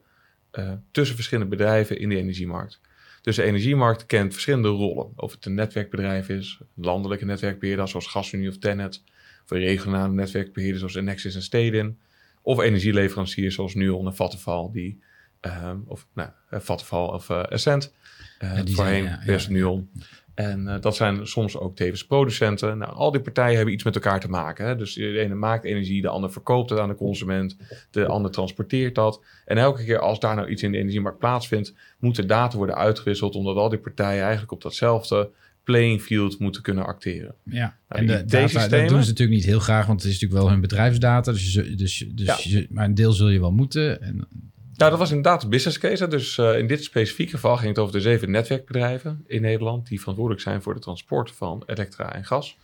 eh, 0.52 0.72
tussen 0.92 1.16
verschillende 1.16 1.50
bedrijven 1.56 2.00
in 2.00 2.10
de 2.10 2.16
energiemarkt. 2.18 2.80
Dus 3.22 3.36
de 3.36 3.44
energiemarkt 3.44 4.06
kent 4.06 4.32
verschillende 4.32 4.68
rollen. 4.68 5.08
Of 5.16 5.32
het 5.32 5.46
een 5.46 5.54
netwerkbedrijf 5.54 6.30
is, 6.30 6.60
landelijke 6.76 7.26
netwerkbeheerder 7.26 7.88
zoals 7.88 8.08
GasUnie 8.08 8.50
of 8.50 8.58
Tennet, 8.58 9.04
een 9.52 9.60
regionale 9.60 10.14
netwerkbeheerder 10.14 10.80
zoals 10.80 10.96
Nexus 11.06 11.36
en 11.36 11.42
Stedin, 11.42 11.98
of 12.42 12.60
energieleveranciers 12.60 13.56
zoals 13.56 13.76
Nuon 13.76 14.06
en 14.06 14.16
Vattenfall, 14.16 14.70
die, 14.72 15.00
ehm, 15.40 15.78
of 15.86 16.08
nou, 16.14 16.30
eh, 16.50 16.60
Vattenfall 16.60 17.06
of 17.08 17.30
eh 17.30 17.44
Essent, 17.50 17.94
eh, 18.40 18.50
Ja, 18.58 18.64
voorheen 18.66 19.04
zijn- 19.04 19.22
ja, 19.26 19.34
ja. 19.34 19.50
Nuon. 19.50 19.90
En 20.34 20.78
dat 20.82 20.96
zijn 20.96 21.28
soms 21.28 21.58
ook 21.58 21.76
tevens 21.76 22.06
producenten. 22.06 22.78
Nou, 22.78 22.94
al 22.94 23.12
die 23.12 23.22
partijen 23.22 23.56
hebben 23.56 23.74
iets 23.74 23.84
met 23.84 23.96
elkaar 23.96 24.20
te 24.20 24.30
maken. 24.30 24.66
Hè? 24.66 24.76
Dus 24.76 24.94
de 24.94 25.20
ene 25.20 25.36
maakt 25.36 25.64
energie, 25.64 26.02
de 26.02 26.08
ander 26.08 26.32
verkoopt 26.32 26.70
het 26.70 26.80
aan 26.80 26.88
de 26.88 26.96
consument, 26.96 27.58
de 27.92 28.06
ander 28.06 28.32
transporteert 28.32 28.96
dat. 28.96 29.22
En 29.46 29.58
elke 29.58 29.84
keer 29.84 30.00
als 30.00 30.20
daar 30.20 30.36
nou 30.36 30.48
iets 30.48 30.64
in 30.64 30.72
de 30.72 30.78
energiemarkt 30.78 31.20
plaatsvindt, 31.20 31.74
moet 32.00 32.16
de 32.16 32.26
data 32.26 32.58
worden 32.58 32.76
uitgewisseld, 32.76 33.36
omdat 33.36 33.56
al 33.56 33.70
die 33.70 33.80
partijen 33.80 34.22
eigenlijk 34.22 34.52
op 34.52 34.62
datzelfde 34.62 35.30
playing 35.64 36.02
field 36.02 36.40
moeten 36.40 36.62
kunnen 36.62 36.86
acteren. 36.86 37.36
Ja, 37.44 37.78
Nou, 37.88 38.02
en 38.02 38.08
de 38.08 38.26
data, 38.26 38.68
dat 38.68 38.88
doen 38.90 39.04
ze 39.04 39.10
natuurlijk 39.10 39.38
niet 39.38 39.46
heel 39.46 39.60
graag, 39.60 39.86
want 39.86 40.02
het 40.02 40.12
is 40.12 40.14
natuurlijk 40.20 40.42
wel 40.42 40.52
hun 40.52 40.62
bedrijfsdata. 40.62 41.32
Dus, 41.32 41.54
je, 41.54 41.76
dus, 41.76 42.06
dus 42.12 42.26
Ja. 42.26 42.38
je- 42.42 42.68
maar 42.70 42.86
een 42.86 42.96
deel 42.96 43.12
zul 43.12 43.30
je 43.30 43.40
wel 43.40 43.52
moeten. 43.52 44.02
En, 44.02 44.28
Nou, 44.76 44.90
dat 44.92 45.00
was 45.00 45.10
inderdaad 45.10 45.44
een 45.44 45.50
business 45.50 45.78
case. 45.78 46.08
Dus 46.08 46.38
eh, 46.38 46.58
in 46.58 46.68
dit 46.68 46.84
specifieke 46.84 47.32
geval 47.32 47.56
ging 47.58 47.70
het 47.70 47.80
over 47.80 47.94
de 47.94 48.02
zeven 48.02 48.32
netwerkbedrijven 48.32 49.24
in 49.28 49.42
Nederland 49.42 49.88
die 49.88 50.00
verantwoordelijk 50.00 50.44
zijn 50.44 50.62
voor 50.62 50.74
de 50.74 50.80
transport 50.80 51.32
van 51.32 51.64
elektra 51.66 52.14
en 52.16 52.26
gas. 52.26 52.58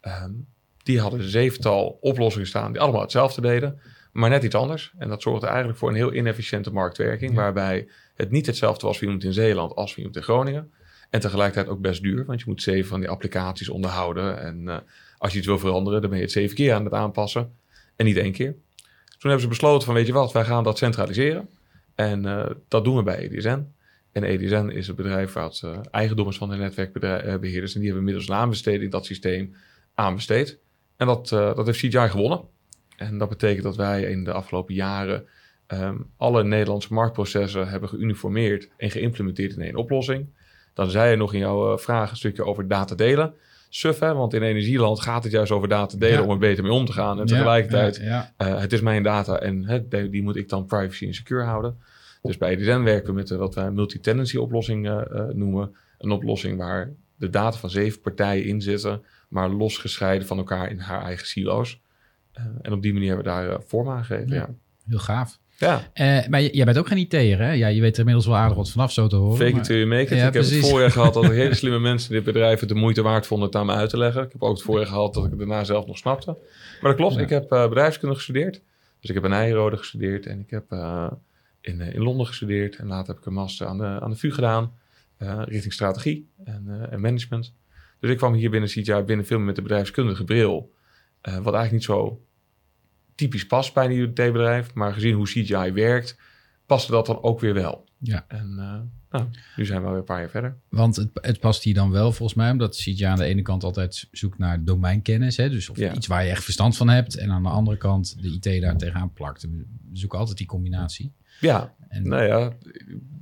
Ehm, 0.00 0.30
die 0.82 1.00
hadden 1.00 1.20
een 1.20 1.28
zevental 1.28 1.98
oplossingen 2.00 2.46
staan 2.46 2.72
die 2.72 2.80
allemaal 2.80 3.00
hetzelfde 3.00 3.40
deden, 3.40 3.80
maar 4.12 4.30
net 4.30 4.42
iets 4.42 4.54
anders. 4.54 4.92
En 4.98 5.08
dat 5.08 5.22
zorgde 5.22 5.46
eigenlijk 5.46 5.78
voor 5.78 5.88
een 5.88 5.94
heel 5.94 6.14
inefficiënte 6.14 6.70
marktwerking, 6.72 7.30
Ja. 7.30 7.36
waarbij 7.36 7.88
het 8.14 8.30
niet 8.30 8.46
hetzelfde 8.46 8.86
was 8.86 8.96
voor 8.98 9.06
iemand 9.06 9.24
in 9.24 9.32
Zeeland 9.32 9.74
als 9.74 9.88
voor 9.90 9.98
iemand 9.98 10.16
in 10.16 10.22
Groningen. 10.22 10.72
En 11.12 11.20
tegelijkertijd 11.20 11.68
ook 11.68 11.80
best 11.80 12.02
duur, 12.02 12.24
want 12.24 12.40
je 12.40 12.44
moet 12.48 12.62
zeven 12.62 12.88
van 12.88 13.00
die 13.00 13.08
applicaties 13.08 13.68
onderhouden. 13.68 14.40
En 14.40 14.68
eh, 14.68 14.76
als 15.18 15.32
je 15.32 15.38
iets 15.38 15.46
wil 15.46 15.58
veranderen, 15.58 16.00
dan 16.00 16.10
ben 16.10 16.18
je 16.18 16.24
het 16.24 16.34
zeven 16.34 16.56
keer 16.56 16.74
aan 16.74 16.84
het 16.84 16.92
aanpassen 16.92 17.52
en 17.96 18.04
niet 18.04 18.16
één 18.16 18.32
keer. 18.32 18.52
Toen 19.06 19.30
hebben 19.30 19.40
ze 19.40 19.48
besloten 19.48 19.86
van, 19.86 19.94
weet 19.94 20.06
je 20.06 20.12
wat, 20.12 20.32
wij 20.32 20.44
gaan 20.44 20.64
dat 20.64 20.78
centraliseren. 20.78 21.48
En 21.94 22.26
eh, 22.26 22.50
dat 22.68 22.84
doen 22.84 22.96
we 22.96 23.02
bij 23.02 23.16
EDSN. 23.16 23.66
En 24.12 24.24
EDSN 24.24 24.68
is 24.68 24.86
het 24.86 24.96
bedrijf 24.96 25.32
wat 25.32 25.60
eh, 25.64 25.78
eigendom 25.90 26.28
is 26.28 26.36
van 26.36 26.48
de 26.48 26.56
netwerkbeheerders. 26.56 27.74
En 27.74 27.78
die 27.78 27.88
hebben 27.88 28.04
middels 28.04 28.28
een 28.28 28.34
aanbesteding 28.34 28.90
dat 28.90 29.06
systeem 29.06 29.54
aanbesteed. 29.94 30.58
En 30.96 31.06
dat, 31.06 31.28
dat 31.28 31.66
heeft 31.66 31.78
CGI 31.78 32.08
gewonnen. 32.08 32.40
En 32.96 33.18
dat 33.18 33.28
betekent 33.28 33.62
dat 33.62 33.76
wij 33.76 34.02
in 34.02 34.24
de 34.24 34.32
afgelopen 34.32 34.74
jaren 34.74 35.26
ehm, 35.66 35.96
alle 36.16 36.44
Nederlandse 36.44 36.92
marktprocessen 36.94 37.68
hebben 37.68 37.88
geuniformeerd 37.88 38.68
en 38.76 38.90
geïmplementeerd 38.90 39.54
in 39.56 39.62
één 39.62 39.76
oplossing. 39.76 40.26
Dan 40.74 40.90
zei 40.90 41.10
je 41.10 41.16
nog 41.16 41.32
in 41.32 41.38
jouw 41.38 41.72
eh, 41.72 41.78
vraag 41.78 42.10
een 42.10 42.16
stukje 42.16 42.44
over 42.44 42.68
data 42.68 42.94
delen. 42.94 43.34
Suf, 43.68 43.98
hè, 43.98 44.14
want 44.14 44.34
in 44.34 44.42
energieland 44.42 45.00
gaat 45.00 45.22
het 45.22 45.32
juist 45.32 45.52
over 45.52 45.68
data 45.68 45.96
delen 45.98 46.18
Ja. 46.18 46.24
om 46.24 46.30
er 46.30 46.38
beter 46.38 46.62
mee 46.62 46.72
om 46.72 46.84
te 46.84 46.92
gaan. 46.92 47.20
En 47.20 47.26
tegelijkertijd 47.26 47.96
Ja, 47.96 48.04
ja, 48.04 48.32
eh, 48.36 48.60
het 48.60 48.72
is 48.72 48.80
mijn 48.80 49.02
data 49.02 49.38
en 49.38 49.64
hè, 49.64 49.88
die, 50.10 50.22
moet 50.22 50.36
ik 50.36 50.48
dan 50.48 50.66
privacy 50.66 51.06
en 51.06 51.14
secure 51.14 51.44
houden. 51.44 51.78
Dus 52.22 52.36
bij 52.38 52.50
EDSN 52.56 52.82
werken 52.82 53.06
we 53.06 53.12
met 53.12 53.30
eh, 53.30 53.38
wat 53.38 53.54
wij 53.54 53.64
een 53.66 53.74
multi-tenancy 53.74 54.36
oplossing 54.36 55.04
noemen. 55.32 55.76
Een 55.98 56.10
oplossing 56.10 56.58
waar 56.58 56.92
de 57.16 57.30
data 57.30 57.58
van 57.58 57.70
zeven 57.70 58.00
partijen 58.00 58.44
in 58.44 58.60
zitten, 58.60 59.02
maar 59.28 59.48
losgescheiden 59.50 60.26
van 60.26 60.38
elkaar 60.38 60.70
in 60.70 60.78
haar 60.78 61.02
eigen 61.02 61.26
silo's. 61.26 61.80
En 62.62 62.72
op 62.72 62.82
die 62.82 62.92
manier 62.92 63.08
hebben 63.14 63.24
we 63.26 63.48
daar 63.48 63.62
vorm 63.62 63.88
aan 63.88 64.04
gegeven. 64.04 64.28
Heel 64.88 64.98
gaaf. 64.98 65.38
Ja, 65.62 65.90
Eh, 65.92 66.28
maar 66.28 66.42
jij 66.42 66.64
bent 66.64 66.78
ook 66.78 66.86
geen 66.88 66.98
IT'er, 66.98 67.38
hè? 67.38 67.52
Ja, 67.52 67.66
je 67.68 67.80
weet 67.80 67.92
er 67.92 67.98
inmiddels 67.98 68.26
wel 68.26 68.36
aardig 68.36 68.56
wat 68.56 68.70
vanaf 68.70 68.92
zo 68.92 69.06
te 69.06 69.16
horen. 69.16 69.36
fake 69.36 69.52
maar- 69.52 69.70
it 69.70 69.86
make 69.88 70.02
it. 70.02 70.08
Ja, 70.08 70.26
ik 70.28 70.34
heb 70.34 70.42
het 70.42 70.56
voorjaar 70.68 70.90
gehad 70.90 71.14
dat 71.14 71.24
er 71.24 71.32
hele 71.42 71.54
slimme 71.54 71.78
mensen 71.78 72.08
in 72.10 72.14
dit 72.16 72.24
bedrijf 72.24 72.60
het 72.60 72.68
de 72.68 72.74
moeite 72.74 73.02
waard 73.02 73.26
vonden 73.26 73.46
het 73.46 73.56
aan 73.56 73.66
me 73.66 73.72
uit 73.72 73.90
te 73.90 73.96
leggen. 73.98 74.22
Ik 74.22 74.32
heb 74.32 74.42
ook 74.42 74.54
het 74.54 74.62
voorjaar 74.62 74.86
gehad 74.86 75.14
dat 75.14 75.24
ik 75.24 75.30
het 75.30 75.38
daarna 75.38 75.64
zelf 75.64 75.86
nog 75.86 75.98
snapte. 75.98 76.30
Maar 76.80 76.90
dat 76.90 76.94
klopt, 76.96 77.14
Ja. 77.14 77.20
ik 77.20 77.28
heb 77.28 77.52
eh, 77.52 77.68
bedrijfskunde 77.68 78.14
gestudeerd. 78.14 78.60
Dus 79.00 79.08
ik 79.10 79.14
heb 79.14 79.24
in 79.24 79.30
Nijrode 79.30 79.76
gestudeerd 79.76 80.26
en 80.26 80.40
ik 80.40 80.50
heb 80.50 80.64
eh, 80.68 81.10
in, 81.60 81.80
in 81.80 82.02
Londen 82.02 82.26
gestudeerd. 82.26 82.76
En 82.76 82.86
later 82.86 83.08
heb 83.08 83.18
ik 83.18 83.26
een 83.26 83.32
master 83.32 83.66
aan 83.66 83.78
de, 83.78 83.84
aan 83.84 84.10
de 84.10 84.16
VU 84.16 84.30
gedaan, 84.32 84.72
richting 85.44 85.72
strategie 85.72 86.28
en, 86.44 86.88
en 86.90 87.00
management. 87.00 87.52
Dus 88.00 88.10
ik 88.10 88.16
kwam 88.16 88.34
hier 88.34 88.50
binnen 88.50 88.68
CGI 88.68 89.02
binnen 89.02 89.26
veel 89.26 89.36
meer 89.36 89.46
met 89.46 89.56
de 89.56 89.62
bedrijfskundige 89.62 90.24
bril. 90.24 90.72
wat 91.22 91.34
eigenlijk 91.34 91.72
niet 91.72 91.84
zo 91.84 92.20
typisch 93.22 93.46
past 93.46 93.74
bij 93.74 93.84
een 93.84 93.90
IoT-bedrijf. 93.90 94.74
Maar 94.74 94.92
gezien 94.92 95.14
hoe 95.14 95.26
CGI 95.26 95.72
werkt, 95.72 96.16
paste 96.66 96.92
dat 96.92 97.06
dan 97.06 97.22
ook 97.22 97.40
weer 97.40 97.54
wel. 97.54 97.84
Ja. 97.98 98.24
En 98.28 98.54
eh, 98.58 98.80
nou, 99.10 99.28
nu 99.56 99.64
zijn 99.64 99.80
we 99.80 99.84
alweer 99.84 100.00
een 100.00 100.06
paar 100.06 100.20
jaar 100.20 100.30
verder. 100.30 100.56
Want 100.68 100.96
het, 100.96 101.08
het 101.14 101.40
past 101.40 101.62
hier 101.62 101.74
dan 101.74 101.90
wel 101.90 102.12
volgens 102.12 102.38
mij, 102.38 102.50
omdat 102.50 102.76
CGI 102.76 103.04
aan 103.04 103.18
de 103.18 103.24
ene 103.24 103.42
kant 103.42 103.64
altijd 103.64 104.08
zoekt 104.10 104.38
naar 104.38 104.64
domeinkennis. 104.64 105.36
Hè? 105.36 105.50
Dus 105.50 105.68
of 105.68 105.76
Ja. 105.76 105.94
iets 105.94 106.06
waar 106.06 106.24
je 106.24 106.30
echt 106.30 106.44
verstand 106.44 106.76
van 106.76 106.88
hebt. 106.88 107.16
En 107.16 107.30
aan 107.30 107.42
de 107.42 107.48
andere 107.48 107.76
kant 107.76 108.22
de 108.22 108.28
IT 108.28 108.62
daar 108.62 108.76
tegenaan 108.76 109.12
plakt. 109.12 109.42
We 109.42 109.64
zoeken 109.92 110.18
altijd 110.18 110.38
die 110.38 110.46
combinatie. 110.46 111.12
Ja, 111.40 111.74
En, 111.88 112.08
nou 112.08 112.22
ja, 112.24 112.52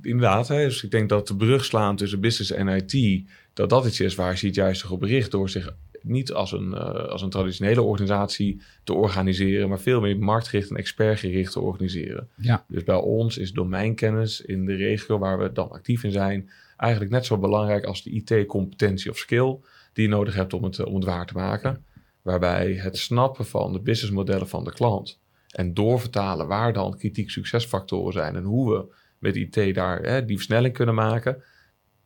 inderdaad. 0.01 0.47
Hè. 0.47 0.63
Dus 0.63 0.83
ik 0.83 0.91
denk 0.91 1.09
dat 1.09 1.27
de 1.27 1.35
brug 1.35 1.65
slaan 1.65 1.95
tussen 1.95 2.19
business 2.19 2.51
en 2.51 2.67
IT, 2.67 3.27
dat 3.53 3.69
dat 3.69 3.85
iets 3.85 3.99
is 3.99 4.15
waar 4.15 4.33
CGI 4.33 4.75
zich 4.75 4.91
op 4.91 5.01
richt 5.01 5.31
door 5.31 5.49
zich 5.49 5.73
niet 6.03 6.31
als 6.31 6.51
een, 6.51 6.73
eh, 6.73 7.07
als 7.07 7.21
een 7.21 7.29
traditionele 7.29 7.81
organisatie 7.81 8.61
te 8.83 8.93
organiseren, 8.93 9.69
maar 9.69 9.79
veel 9.79 10.01
meer 10.01 10.19
marktgericht 10.19 10.69
en 10.69 10.75
expertgericht 10.75 11.51
te 11.51 11.59
organiseren. 11.59 12.29
Ja. 12.35 12.65
Dus 12.67 12.83
bij 12.83 12.95
ons 12.95 13.37
is 13.37 13.51
domeinkennis 13.51 14.41
in 14.41 14.65
de 14.65 14.75
regio 14.75 15.17
waar 15.17 15.39
we 15.39 15.51
dan 15.51 15.71
actief 15.71 16.03
in 16.03 16.11
zijn, 16.11 16.49
eigenlijk 16.77 17.11
net 17.11 17.25
zo 17.25 17.37
belangrijk 17.37 17.85
als 17.85 18.03
de 18.03 18.09
IT-competentie 18.09 19.11
of 19.11 19.17
skill 19.17 19.57
die 19.93 20.03
je 20.03 20.09
nodig 20.09 20.35
hebt 20.35 20.53
om 20.53 20.63
het, 20.63 20.79
eh, 20.79 20.85
om 20.85 20.95
het 20.95 21.03
waar 21.03 21.25
te 21.25 21.33
maken. 21.33 21.83
Waarbij 22.21 22.73
het 22.73 22.97
snappen 22.97 23.45
van 23.45 23.73
de 23.73 23.79
businessmodellen 23.79 24.47
van 24.47 24.63
de 24.63 24.73
klant 24.73 25.19
en 25.49 25.73
doorvertalen 25.73 26.47
waar 26.47 26.73
dan 26.73 26.97
kritiek 26.97 27.29
succesfactoren 27.29 28.13
zijn 28.13 28.35
en 28.35 28.43
hoe 28.43 28.73
we 28.73 28.93
met 29.19 29.35
IT 29.35 29.75
daar 29.75 30.01
hè, 30.01 30.25
die 30.25 30.35
versnelling 30.35 30.73
kunnen 30.73 30.95
maken. 30.95 31.43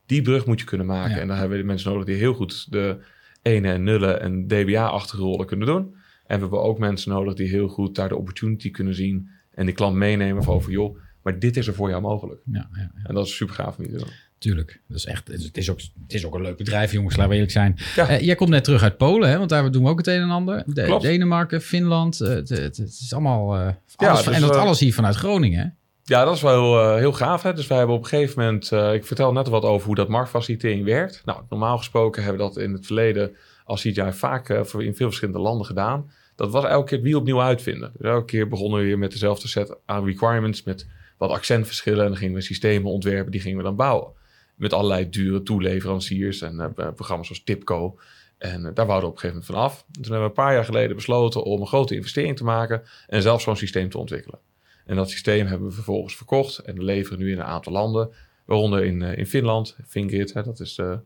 Die 0.05 0.21
brug 0.21 0.45
moet 0.45 0.59
je 0.59 0.65
kunnen 0.65 0.87
maken. 0.87 1.15
Ja. 1.15 1.21
En 1.21 1.27
dan 1.27 1.37
hebben 1.37 1.57
we 1.57 1.63
de 1.63 1.69
mensen 1.69 1.91
nodig 1.91 2.05
die 2.05 2.15
heel 2.15 2.33
goed 2.33 2.71
de 2.71 2.97
ene 3.45 3.71
en 3.71 3.83
nullen 3.83 4.21
en 4.21 4.47
DBA-achtige 4.47 5.21
rollen 5.21 5.45
kunnen 5.45 5.67
doen. 5.67 5.95
En 6.27 6.35
we 6.35 6.41
hebben 6.41 6.61
ook 6.61 6.79
mensen 6.79 7.11
nodig 7.11 7.33
die 7.33 7.47
heel 7.49 7.67
goed 7.67 7.95
daar 7.95 8.09
de 8.09 8.17
opportunity 8.17 8.71
kunnen 8.71 8.95
zien 8.95 9.29
en 9.51 9.65
die 9.65 9.75
klant 9.75 9.95
meenemen 9.95 10.43
van 10.43 10.53
over 10.53 10.71
joh, 10.71 10.97
maar 11.23 11.39
dit 11.39 11.57
is 11.57 11.67
er 11.67 11.73
voor 11.73 11.89
jou 11.89 12.01
mogelijk. 12.01 12.41
Ja, 12.51 12.69
ja, 12.73 12.81
ja, 12.81 12.91
En 13.03 13.15
dat 13.15 13.25
is 13.25 13.35
super 13.35 13.55
gaaf 13.55 13.77
om 13.77 13.85
te 13.85 13.91
doen. 13.97 14.07
tuurlijk. 14.37 14.81
Dat 14.87 14.97
is 14.97 15.05
echt, 15.05 15.27
het 15.27 15.57
is, 15.57 15.69
ook, 15.69 15.79
het 15.79 16.13
is 16.13 16.25
ook 16.25 16.35
een 16.35 16.41
leuk 16.41 16.57
bedrijf, 16.57 16.91
jongens, 16.91 17.15
laten 17.15 17.29
we 17.29 17.35
eerlijk 17.35 17.53
zijn. 17.53 17.75
Ja. 17.95 18.07
Eh, 18.09 18.19
jij 18.21 18.35
komt 18.35 18.49
net 18.49 18.63
terug 18.63 18.83
uit 18.83 18.97
Polen, 18.97 19.29
hè? 19.29 19.37
want 19.37 19.49
daar 19.49 19.71
doen 19.71 19.83
we 19.83 19.89
ook 19.89 19.97
het 19.97 20.07
een 20.07 20.21
en 20.21 20.29
ander. 20.29 20.63
De-. 20.65 20.97
Denemarken, 21.01 21.61
Finland, 21.61 22.21
eh, 22.21 22.29
het, 22.29 22.49
het, 22.49 22.77
het 22.77 22.89
is 23.01 23.13
allemaal... 23.13 23.55
eh, 23.55 23.73
Ja, 23.97 24.15
dus, 24.15 24.27
en 24.27 24.41
dat 24.41 24.55
alles 24.55 24.79
hier 24.79 24.93
vanuit 24.93 25.15
Groningen? 25.15 25.75
Ja, 26.07 26.25
dat 26.25 26.35
is 26.35 26.41
wel 26.41 26.51
heel, 26.61 26.91
eh, 26.91 26.97
heel 26.97 27.13
gaaf. 27.13 27.41
Hè? 27.43 27.53
Dus 27.53 27.67
wij 27.67 27.77
hebben 27.77 27.95
op 27.95 28.03
een 28.03 28.09
gegeven 28.09 28.43
moment... 28.43 28.71
eh, 28.71 28.93
ik 28.93 29.05
vertel 29.05 29.31
net 29.31 29.47
wat 29.47 29.63
over 29.63 29.85
hoe 29.87 29.95
dat 29.95 30.07
marktfacilitering 30.07 30.83
werkt. 30.83 31.21
Nou, 31.25 31.41
normaal 31.49 31.77
gesproken 31.77 32.23
hebben 32.23 32.41
we 32.41 32.53
dat 32.53 32.63
in 32.63 32.73
het 32.73 32.85
verleden... 32.85 33.35
als 33.63 33.81
CGI 33.81 34.11
vaak 34.11 34.49
eh, 34.49 34.57
in 34.57 34.95
veel 34.95 35.07
verschillende 35.07 35.39
landen 35.39 35.65
gedaan. 35.65 36.11
Dat 36.35 36.51
was 36.51 36.63
elke 36.63 36.89
keer 36.89 37.01
wiel 37.01 37.19
opnieuw 37.19 37.41
uitvinden. 37.41 37.91
Dus 37.97 38.09
elke 38.09 38.25
keer 38.25 38.47
begonnen 38.47 38.79
we 38.79 38.85
weer 38.85 38.97
met 38.97 39.11
dezelfde 39.11 39.47
set 39.47 39.77
aan 39.85 40.05
requirements... 40.05 40.63
met 40.63 40.87
wat 41.17 41.29
accentverschillen. 41.29 42.03
En 42.03 42.09
dan 42.09 42.17
gingen 42.17 42.35
we 42.35 42.41
systemen 42.41 42.91
ontwerpen, 42.91 43.31
die 43.31 43.41
gingen 43.41 43.57
we 43.57 43.63
dan 43.63 43.75
bouwen. 43.75 44.11
Met 44.55 44.73
allerlei 44.73 45.09
dure 45.09 45.43
toeleveranciers 45.43 46.41
en 46.41 46.73
programma's 46.95 47.27
zoals 47.27 47.43
Tipco... 47.43 47.97
En 48.37 48.71
daar 48.73 48.85
wouden 48.85 49.09
we 49.09 49.15
op 49.15 49.23
een 49.23 49.29
gegeven 49.29 49.29
moment 49.29 49.45
van 49.45 49.55
af. 49.55 49.85
Toen 49.91 50.01
hebben 50.01 50.19
we 50.19 50.25
een 50.25 50.45
paar 50.45 50.53
jaar 50.53 50.65
geleden 50.65 50.95
besloten 50.95 51.43
om 51.43 51.61
een 51.61 51.67
grote 51.67 51.95
investering 51.95 52.37
te 52.37 52.43
maken 52.43 52.83
en 53.07 53.21
zelf 53.21 53.41
zo'n 53.41 53.55
systeem 53.55 53.89
te 53.89 53.97
ontwikkelen. 53.97 54.39
En 54.85 54.95
dat 54.95 55.09
systeem 55.09 55.45
hebben 55.45 55.67
we 55.67 55.73
vervolgens 55.73 56.15
verkocht 56.15 56.57
en 56.57 56.75
we 56.75 56.83
leveren 56.83 57.19
nu 57.19 57.31
in 57.31 57.37
een 57.37 57.45
aantal 57.45 57.73
landen, 57.73 58.09
waaronder 58.45 58.85
in, 58.85 59.01
eh, 59.01 59.17
in 59.17 59.27
Finland, 59.27 59.77
Fingrid, 59.87 60.33
hè, 60.33 60.43
dat 60.43 60.59
is 60.59 60.75
de, 60.75 60.99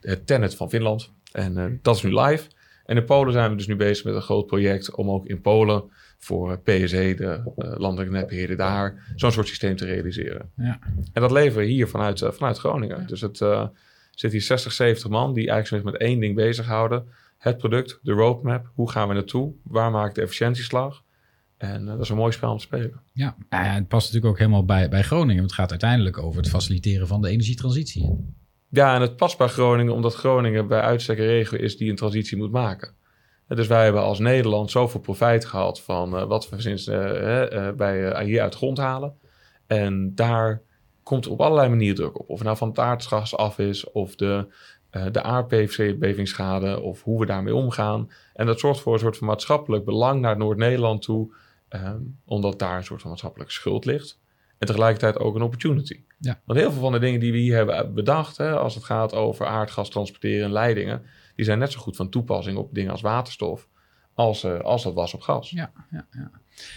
het 0.00 0.26
tennet 0.26 0.54
van 0.54 0.70
Finland. 0.70 1.12
En 1.32 1.58
eh, 1.58 1.64
dat 1.82 1.96
is 1.96 2.02
nu 2.02 2.14
live. 2.14 2.48
En 2.90 2.96
in 2.96 3.04
Polen 3.04 3.32
zijn 3.32 3.50
we 3.50 3.56
dus 3.56 3.66
nu 3.66 3.76
bezig 3.76 4.04
met 4.04 4.14
een 4.14 4.22
groot 4.22 4.46
project 4.46 4.94
om 4.94 5.10
ook 5.10 5.26
in 5.26 5.40
Polen 5.40 5.90
voor 6.20 6.50
eh, 6.50 6.84
PSE, 6.84 7.14
de 7.16 7.52
eh, 7.56 7.78
landelijke 7.78 8.12
netbeheerder 8.12 8.56
daar, 8.56 9.12
zo'n 9.16 9.32
soort 9.32 9.48
systeem 9.48 9.76
te 9.76 9.84
realiseren. 9.84 10.50
Ja. 10.56 10.78
En 11.12 11.22
dat 11.22 11.30
leveren 11.30 11.66
we 11.66 11.72
hier 11.72 11.88
vanuit, 11.88 12.22
eh, 12.22 12.30
vanuit 12.30 12.58
Groningen. 12.58 13.06
Dus 13.06 13.20
het 13.20 13.40
eh, 13.40 13.66
zit 14.10 14.32
hier 14.32 14.42
60, 14.42 14.72
70 14.72 15.10
man 15.10 15.34
die 15.34 15.50
eigenlijk 15.50 15.84
zich 15.84 15.92
met 15.92 16.00
één 16.00 16.20
ding 16.20 16.34
bezighouden. 16.34 17.06
Het 17.38 17.58
product, 17.58 17.98
de 18.02 18.12
roadmap, 18.12 18.70
hoe 18.74 18.90
gaan 18.90 19.08
we 19.08 19.14
naartoe? 19.14 19.52
Waar 19.62 19.90
maak 19.90 20.08
ik 20.08 20.14
de 20.14 20.22
efficiëntieslag? 20.22 21.02
En 21.60 21.88
eh, 21.88 21.92
dat 21.92 22.00
is 22.00 22.08
een 22.08 22.16
mooi 22.16 22.32
spel 22.32 22.50
om 22.50 22.56
te 22.56 22.62
spelen. 22.62 23.00
Ja, 23.12 23.36
Nou 23.48 23.64
ja, 23.64 23.74
het 23.74 23.88
past 23.88 24.06
natuurlijk 24.06 24.32
ook 24.32 24.38
helemaal 24.38 24.64
bij, 24.64 24.88
bij 24.88 25.02
Groningen. 25.02 25.36
want 25.36 25.50
Het 25.50 25.60
gaat 25.60 25.70
uiteindelijk 25.70 26.18
over 26.18 26.40
het 26.40 26.50
faciliteren 26.50 27.06
van 27.06 27.22
de 27.22 27.28
energietransitie. 27.28 28.34
Ja, 28.68 28.94
en 28.94 29.00
het 29.00 29.16
past 29.16 29.38
bij 29.38 29.48
Groningen, 29.48 29.94
omdat 29.94 30.14
Groningen 30.14 30.66
bij 30.66 30.80
uitstek 30.80 31.18
een 31.18 31.26
regio 31.26 31.58
is 31.58 31.76
die 31.76 31.90
een 31.90 31.96
transitie 31.96 32.36
moet 32.36 32.50
maken. 32.50 32.94
En 33.48 33.56
dus 33.56 33.66
wij 33.66 33.84
hebben 33.84 34.02
als 34.02 34.18
Nederland 34.18 34.70
zoveel 34.70 35.00
profijt 35.00 35.44
gehad 35.44 35.80
van 35.80 36.16
eh, 36.16 36.24
wat 36.24 36.48
we 36.48 36.60
sinds 36.60 36.86
eh, 36.86 37.68
eh, 37.68 37.74
bij 37.74 38.10
eh, 38.10 38.24
hier 38.24 38.42
uit 38.42 38.52
de 38.52 38.58
grond 38.58 38.78
halen. 38.78 39.14
En 39.66 40.14
daar 40.14 40.62
komt 41.02 41.26
op 41.26 41.40
allerlei 41.40 41.68
manieren 41.68 41.96
druk 41.96 42.18
op. 42.18 42.28
Of 42.28 42.36
het 42.36 42.46
nou 42.46 42.56
van 42.56 42.68
het 42.68 42.78
aardgas 42.78 43.36
af 43.36 43.58
is, 43.58 43.90
of 43.90 44.16
de, 44.16 44.46
eh 44.90 45.06
de 45.12 45.22
aardbevingsschade, 45.22 46.80
of 46.80 47.02
hoe 47.02 47.20
we 47.20 47.26
daarmee 47.26 47.54
omgaan. 47.54 48.10
En 48.34 48.46
dat 48.46 48.60
zorgt 48.60 48.80
voor 48.80 48.92
een 48.92 48.98
soort 48.98 49.16
van 49.16 49.26
maatschappelijk 49.26 49.84
belang 49.84 50.20
naar 50.20 50.36
Noord-Nederland 50.36 51.02
toe, 51.02 51.32
eh, 51.70 51.94
omdat 52.24 52.58
daar 52.58 52.76
een 52.76 52.84
soort 52.84 53.00
van 53.00 53.10
maatschappelijke 53.10 53.52
schuld 53.52 53.84
ligt. 53.84 54.20
En 54.58 54.66
tegelijkertijd 54.66 55.18
ook 55.18 55.34
een 55.34 55.42
opportunity. 55.42 56.00
Ja. 56.18 56.40
Want 56.44 56.58
heel 56.58 56.72
veel 56.72 56.80
van 56.80 56.92
de 56.92 56.98
dingen 56.98 57.20
die 57.20 57.32
we 57.32 57.38
hier 57.38 57.56
hebben 57.56 57.94
bedacht, 57.94 58.36
hè, 58.36 58.56
als 58.56 58.74
het 58.74 58.84
gaat 58.84 59.14
over 59.14 59.46
aardgas 59.46 59.90
transporteren 59.90 60.44
en 60.44 60.52
leidingen, 60.52 61.02
die 61.36 61.44
zijn 61.44 61.58
net 61.58 61.72
zo 61.72 61.80
goed 61.80 61.96
van 61.96 62.10
toepassing 62.10 62.56
op 62.58 62.74
dingen 62.74 62.90
als 62.90 63.00
waterstof, 63.00 63.68
als, 64.14 64.44
eh, 64.44 64.60
als 64.60 64.82
dat 64.82 64.94
was 64.94 65.14
op 65.14 65.20
gas. 65.20 65.50
Ja, 65.50 65.72
ja, 65.90 66.06
ja. 66.10 66.30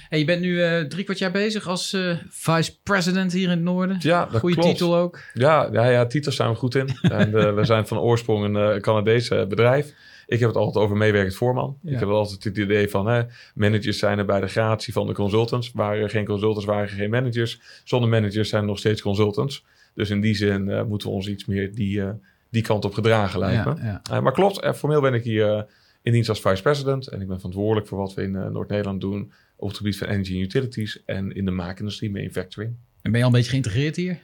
Hey, 0.09 0.19
je 0.19 0.25
bent 0.25 0.41
nu 0.41 0.63
eh, 0.63 0.81
drie 0.81 1.03
kwart 1.03 1.19
jaar 1.19 1.31
bezig 1.31 1.67
als 1.67 1.93
eh, 1.93 2.17
vice 2.29 2.81
president 2.83 3.31
hier 3.33 3.43
in 3.43 3.49
het 3.49 3.61
noorden. 3.61 3.97
Ja, 3.99 4.25
dat 4.25 4.39
Goeie 4.39 4.55
klopt. 4.55 4.69
titel 4.69 4.95
ook. 4.95 5.19
Ja, 5.33 5.69
ja, 5.71 5.85
ja, 5.85 6.05
titels 6.05 6.35
zijn 6.35 6.49
we 6.49 6.55
goed 6.55 6.75
in. 6.75 6.87
En, 7.01 7.55
we 7.55 7.65
zijn 7.65 7.87
van 7.87 7.97
oorsprong 7.97 8.55
een 8.55 8.81
Canadees 8.81 9.29
eh, 9.29 9.45
bedrijf. 9.45 9.93
Ik 10.27 10.39
heb 10.39 10.47
het 10.47 10.57
altijd 10.57 10.85
over 10.85 10.97
meewerkend 10.97 11.35
voorman. 11.35 11.77
Ja. 11.81 11.91
Ik 11.91 11.99
heb 11.99 12.09
altijd 12.09 12.43
het 12.43 12.57
idee 12.57 12.89
van 12.89 13.07
hè, 13.07 13.23
managers 13.55 13.99
zijn 13.99 14.17
er 14.17 14.25
bij 14.25 14.39
de 14.39 14.47
gratie 14.47 14.93
van 14.93 15.07
de 15.07 15.13
consultants. 15.13 15.71
Waren 15.71 16.03
er 16.03 16.09
geen 16.09 16.25
consultants, 16.25 16.65
waren 16.65 16.83
er 16.83 16.89
geen 16.89 17.09
managers. 17.09 17.61
Zonder 17.83 18.09
managers 18.09 18.49
zijn 18.49 18.61
er 18.61 18.67
nog 18.67 18.79
steeds 18.79 19.01
consultants. 19.01 19.65
Dus 19.93 20.09
in 20.09 20.21
die 20.21 20.35
zin 20.35 20.69
eh, 20.69 20.83
moeten 20.83 21.07
we 21.07 21.13
ons 21.13 21.27
iets 21.27 21.45
meer 21.45 21.75
die, 21.75 22.01
eh, 22.01 22.09
die 22.49 22.61
kant 22.61 22.85
op 22.85 22.93
gedragen 22.93 23.39
lijkt 23.39 23.65
me. 23.65 23.75
Ja, 23.75 23.83
ja. 23.83 24.15
Eh, 24.15 24.21
maar 24.21 24.33
klopt, 24.33 24.75
formeel 24.75 25.01
ben 25.01 25.13
ik 25.13 25.23
hier 25.23 25.65
in 26.01 26.11
dienst 26.11 26.29
als 26.29 26.41
vice 26.41 26.61
president. 26.61 27.07
En 27.07 27.21
ik 27.21 27.27
ben 27.27 27.37
verantwoordelijk 27.37 27.87
voor 27.87 27.97
wat 27.97 28.13
we 28.13 28.21
in 28.21 28.31
Noord-Nederland 28.31 29.01
doen. 29.01 29.31
Op 29.55 29.67
het 29.67 29.77
gebied 29.77 29.97
van 29.97 30.07
energy 30.07 30.33
en 30.33 30.41
utilities. 30.41 31.03
En 31.05 31.31
in 31.31 31.45
de 31.45 31.51
maakindustrie, 31.51 32.11
manufacturing. 32.11 32.75
En 33.01 33.11
ben 33.11 33.19
je 33.19 33.25
al 33.25 33.31
een 33.31 33.35
beetje 33.35 33.51
geïntegreerd 33.51 33.95
hier? 33.95 34.19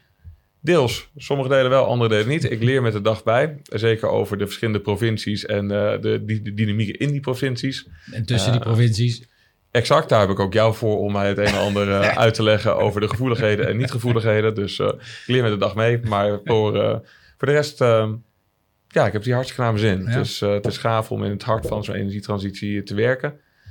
Deels. 0.61 1.09
Sommige 1.17 1.49
delen 1.49 1.69
wel, 1.69 1.85
andere 1.85 2.09
delen 2.09 2.27
niet. 2.27 2.51
Ik 2.51 2.63
leer 2.63 2.81
met 2.81 2.93
de 2.93 3.01
dag 3.01 3.23
bij. 3.23 3.57
Zeker 3.63 4.07
over 4.09 4.37
de 4.37 4.45
verschillende 4.45 4.79
provincies 4.79 5.45
en 5.45 5.71
eh, 5.71 6.01
de, 6.01 6.23
die, 6.25 6.41
de 6.41 6.53
dynamieken 6.53 6.99
in 6.99 7.11
die 7.11 7.19
provincies. 7.19 7.87
En 8.11 8.25
tussen 8.25 8.51
die 8.51 8.59
Eh, 8.61 8.65
provincies? 8.67 9.27
Exact, 9.71 10.09
daar 10.09 10.19
heb 10.19 10.29
ik 10.29 10.39
ook 10.39 10.53
jou 10.53 10.73
voor 10.75 10.97
om 10.99 11.11
mij 11.11 11.27
het 11.27 11.37
een 11.37 11.45
en 11.45 11.59
ander 11.59 11.91
eh, 11.91 12.17
uit 12.23 12.33
te 12.33 12.43
leggen 12.43 12.77
over 12.77 13.01
de 13.01 13.09
gevoeligheden 13.09 13.67
en 13.67 13.77
niet-gevoeligheden. 13.77 14.55
Dus 14.55 14.79
eh, 14.79 14.87
ik 14.87 15.23
leer 15.25 15.41
met 15.41 15.51
de 15.51 15.57
dag 15.57 15.75
mee. 15.75 15.99
Maar 16.03 16.39
voor, 16.43 16.81
eh, 16.81 16.97
voor 17.37 17.47
de 17.47 17.53
rest, 17.53 17.81
eh, 17.81 18.09
ja, 18.87 19.05
ik 19.05 19.13
heb 19.13 19.23
die 19.23 19.33
hartstikke 19.33 19.63
naar 19.63 19.73
mijn 19.73 19.85
zin. 19.85 20.05
Ja. 20.05 20.17
Dus 20.17 20.41
eh, 20.41 20.51
het 20.51 20.65
is 20.65 20.77
gaaf 20.77 21.11
om 21.11 21.23
in 21.23 21.31
het 21.31 21.43
hart 21.43 21.67
van 21.67 21.83
zo'n 21.83 21.95
energietransitie 21.95 22.83
te 22.83 22.95
werken. 22.95 23.29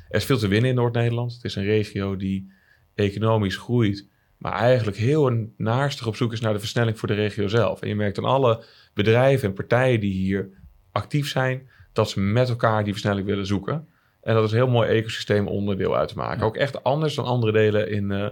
Er 0.08 0.16
is 0.16 0.24
veel 0.24 0.38
te 0.38 0.48
winnen 0.48 0.70
in 0.70 0.76
Noord-Nederland. 0.76 1.32
Het 1.32 1.44
is 1.44 1.54
een 1.54 1.64
regio 1.64 2.16
die 2.16 2.50
economisch 2.94 3.56
groeit, 3.56 4.06
maar 4.38 4.52
eigenlijk 4.52 4.96
heel 4.96 5.48
naarstig 5.56 6.06
op 6.06 6.16
zoek 6.16 6.32
is 6.32 6.40
naar 6.40 6.52
de 6.52 6.58
versnelling 6.58 6.98
voor 6.98 7.08
de 7.08 7.14
regio 7.14 7.48
zelf. 7.48 7.80
En 7.80 7.88
je 7.88 7.94
merkt 7.94 8.18
aan 8.18 8.24
alle 8.24 8.64
bedrijven 8.94 9.48
en 9.48 9.54
partijen 9.54 10.00
die 10.00 10.12
hier 10.12 10.48
actief 10.92 11.28
zijn, 11.28 11.68
dat 11.92 12.10
ze 12.10 12.20
met 12.20 12.48
elkaar 12.48 12.84
die 12.84 12.92
versnelling 12.92 13.26
willen 13.26 13.46
zoeken. 13.46 13.86
En 14.22 14.34
dat 14.34 14.44
is 14.44 14.50
een 14.50 14.56
heel 14.56 14.68
mooi 14.68 14.88
ecosysteem 14.88 15.46
onderdeel 15.46 15.96
uit 15.96 16.08
te 16.08 16.16
maken. 16.16 16.38
Ja. 16.38 16.44
Ook 16.44 16.56
echt 16.56 16.84
anders 16.84 17.14
dan 17.14 17.24
andere 17.24 17.52
delen 17.52 17.90
in, 17.90 18.10
eh, 18.10 18.26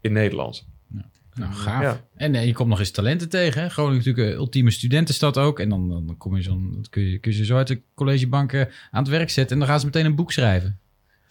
in 0.00 0.12
Nederland. 0.12 0.66
Nou, 1.34 1.52
gaaf. 1.52 1.82
Ja. 1.82 2.00
En 2.16 2.34
eh, 2.34 2.46
je 2.46 2.52
komt 2.52 2.68
nog 2.68 2.78
eens 2.78 2.90
talenten 2.90 3.28
tegen. 3.28 3.62
Hè? 3.62 3.68
Groningen 3.68 3.98
is 3.98 4.04
natuurlijk 4.04 4.34
een 4.34 4.40
ultieme 4.40 4.70
studentenstad 4.70 5.38
ook. 5.38 5.60
En 5.60 5.68
dan, 5.68 5.88
dan 5.88 6.16
kom 6.18 6.36
je 6.36 6.42
zo'n, 6.42 6.70
dan 6.72 6.84
kun, 6.90 7.02
je, 7.02 7.18
kun 7.18 7.30
je 7.30 7.36
ze 7.36 7.44
zo 7.44 7.56
uit 7.56 7.66
de 7.66 7.80
collegebanken 7.94 8.68
aan 8.90 9.02
het 9.02 9.12
werk 9.12 9.30
zetten. 9.30 9.52
En 9.52 9.58
dan 9.58 9.68
gaan 9.68 9.80
ze 9.80 9.86
meteen 9.86 10.04
een 10.04 10.14
boek 10.14 10.32
schrijven. 10.32 10.78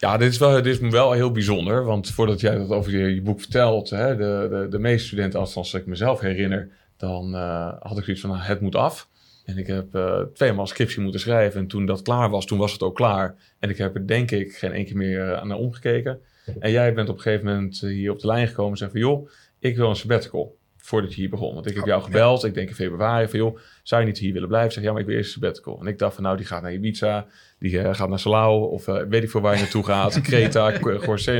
Ja, 0.02 0.16
dit 0.16 0.32
is, 0.32 0.38
wel, 0.38 0.62
dit 0.62 0.80
is 0.80 0.88
wel 0.90 1.12
heel 1.12 1.30
bijzonder. 1.30 1.84
Want 1.84 2.10
voordat 2.10 2.40
jij 2.40 2.56
dat 2.56 2.70
over 2.70 3.08
je, 3.08 3.22
boek 3.22 3.40
vertelt, 3.40 3.90
hè, 3.90 4.16
de, 4.16 4.46
de, 4.50 4.66
de 4.70 4.78
meeste 4.78 5.06
studenten, 5.06 5.40
als 5.40 5.74
ik 5.74 5.86
mezelf 5.86 6.20
herinner, 6.20 6.70
dan 6.96 7.34
eh, 7.34 7.72
had 7.78 7.98
ik 7.98 8.04
zoiets 8.04 8.22
van, 8.22 8.36
het 8.36 8.60
moet 8.60 8.76
af. 8.76 9.08
En 9.44 9.58
ik 9.58 9.66
heb 9.66 9.94
eh 9.94 10.20
tweemaal 10.34 10.66
scriptie 10.66 11.02
moeten 11.02 11.20
schrijven. 11.20 11.60
En 11.60 11.66
toen 11.66 11.86
dat 11.86 12.02
klaar 12.02 12.30
was, 12.30 12.46
toen 12.46 12.58
was 12.58 12.72
het 12.72 12.82
ook 12.82 12.94
klaar. 12.94 13.34
En 13.58 13.70
ik 13.70 13.78
heb 13.78 13.94
er 13.94 14.06
denk 14.06 14.30
ik 14.30 14.56
geen 14.56 14.84
keer 14.84 14.96
meer 14.96 15.32
eh, 15.32 15.44
naar 15.44 15.56
omgekeken. 15.56 16.20
En 16.58 16.70
jij 16.70 16.94
bent 16.94 17.08
op 17.08 17.16
een 17.16 17.22
gegeven 17.22 17.46
moment 17.46 17.80
hier 17.80 18.10
op 18.10 18.20
de 18.20 18.26
lijn 18.26 18.48
gekomen 18.48 18.70
en 18.70 18.78
zei 18.78 18.90
van, 18.90 19.00
joh, 19.00 19.30
ik 19.58 19.76
wil 19.76 19.88
een 19.88 19.96
sabbatical. 19.96 20.56
Voordat 20.82 21.14
je 21.14 21.20
hier 21.20 21.30
begon. 21.30 21.54
Want 21.54 21.66
ik 21.66 21.74
heb 21.74 21.84
jou 21.84 22.02
gebeld, 22.02 22.44
ik 22.44 22.54
denk 22.54 22.68
in 22.68 22.74
februari, 22.74 23.28
van 23.28 23.38
joh, 23.38 23.58
zou 23.82 24.00
je 24.00 24.06
niet 24.06 24.18
hier 24.18 24.32
willen 24.32 24.48
blijven? 24.48 24.68
Ik 24.68 24.74
zeg, 24.74 24.84
ja, 24.84 24.92
maar 24.92 25.00
ik 25.00 25.06
wil 25.06 25.16
eerst 25.16 25.32
sabbatical. 25.32 25.80
En 25.80 25.86
ik 25.86 25.98
dacht 25.98 26.14
van, 26.14 26.24
nou, 26.24 26.36
die 26.36 26.46
gaat 26.46 26.62
naar 26.62 26.72
Ibiza, 26.72 27.26
die 27.58 27.80
eh, 27.80 27.94
gaat 27.94 28.08
naar 28.08 28.18
Salau, 28.18 28.70
of 28.70 28.88
eh, 28.88 29.02
weet 29.08 29.22
ik 29.22 29.30
veel 29.30 29.40
waar 29.40 29.54
je 29.54 29.60
naartoe 29.60 29.84
gaat. 29.84 30.20
Kreta, 30.30 30.70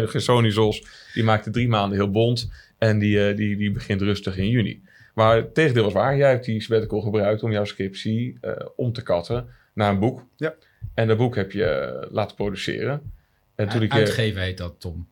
Gersonisos, 0.06 0.82
die 1.14 1.24
maakte 1.24 1.50
drie 1.50 1.68
maanden 1.68 1.98
heel 1.98 2.10
bond. 2.10 2.50
En 2.78 2.98
die, 2.98 3.28
eh, 3.28 3.36
die, 3.36 3.56
die 3.56 3.72
begint 3.72 4.00
rustig 4.00 4.36
in 4.36 4.48
juni. 4.48 4.82
Maar 5.14 5.36
het 5.36 5.54
tegendeel 5.54 5.84
was 5.84 5.92
waar. 5.92 6.16
Jij 6.16 6.30
hebt 6.30 6.44
die 6.44 6.60
sabbatical 6.60 7.00
gebruikt 7.00 7.42
om 7.42 7.52
jouw 7.52 7.64
scriptie 7.64 8.38
om 8.76 8.92
te 8.92 9.02
katten 9.02 9.46
naar 9.74 9.90
een 9.90 9.98
boek. 9.98 10.26
Ja. 10.36 10.54
En 10.94 11.08
dat 11.08 11.16
boek 11.16 11.36
heb 11.36 11.52
je 11.52 12.06
laten 12.10 12.36
produceren. 12.36 13.12
En 13.54 13.68
toen 13.68 13.82
ik... 13.82 13.92
Uitgeven 13.92 14.42
heet 14.42 14.58
dat, 14.58 14.74
Tom. 14.78 15.06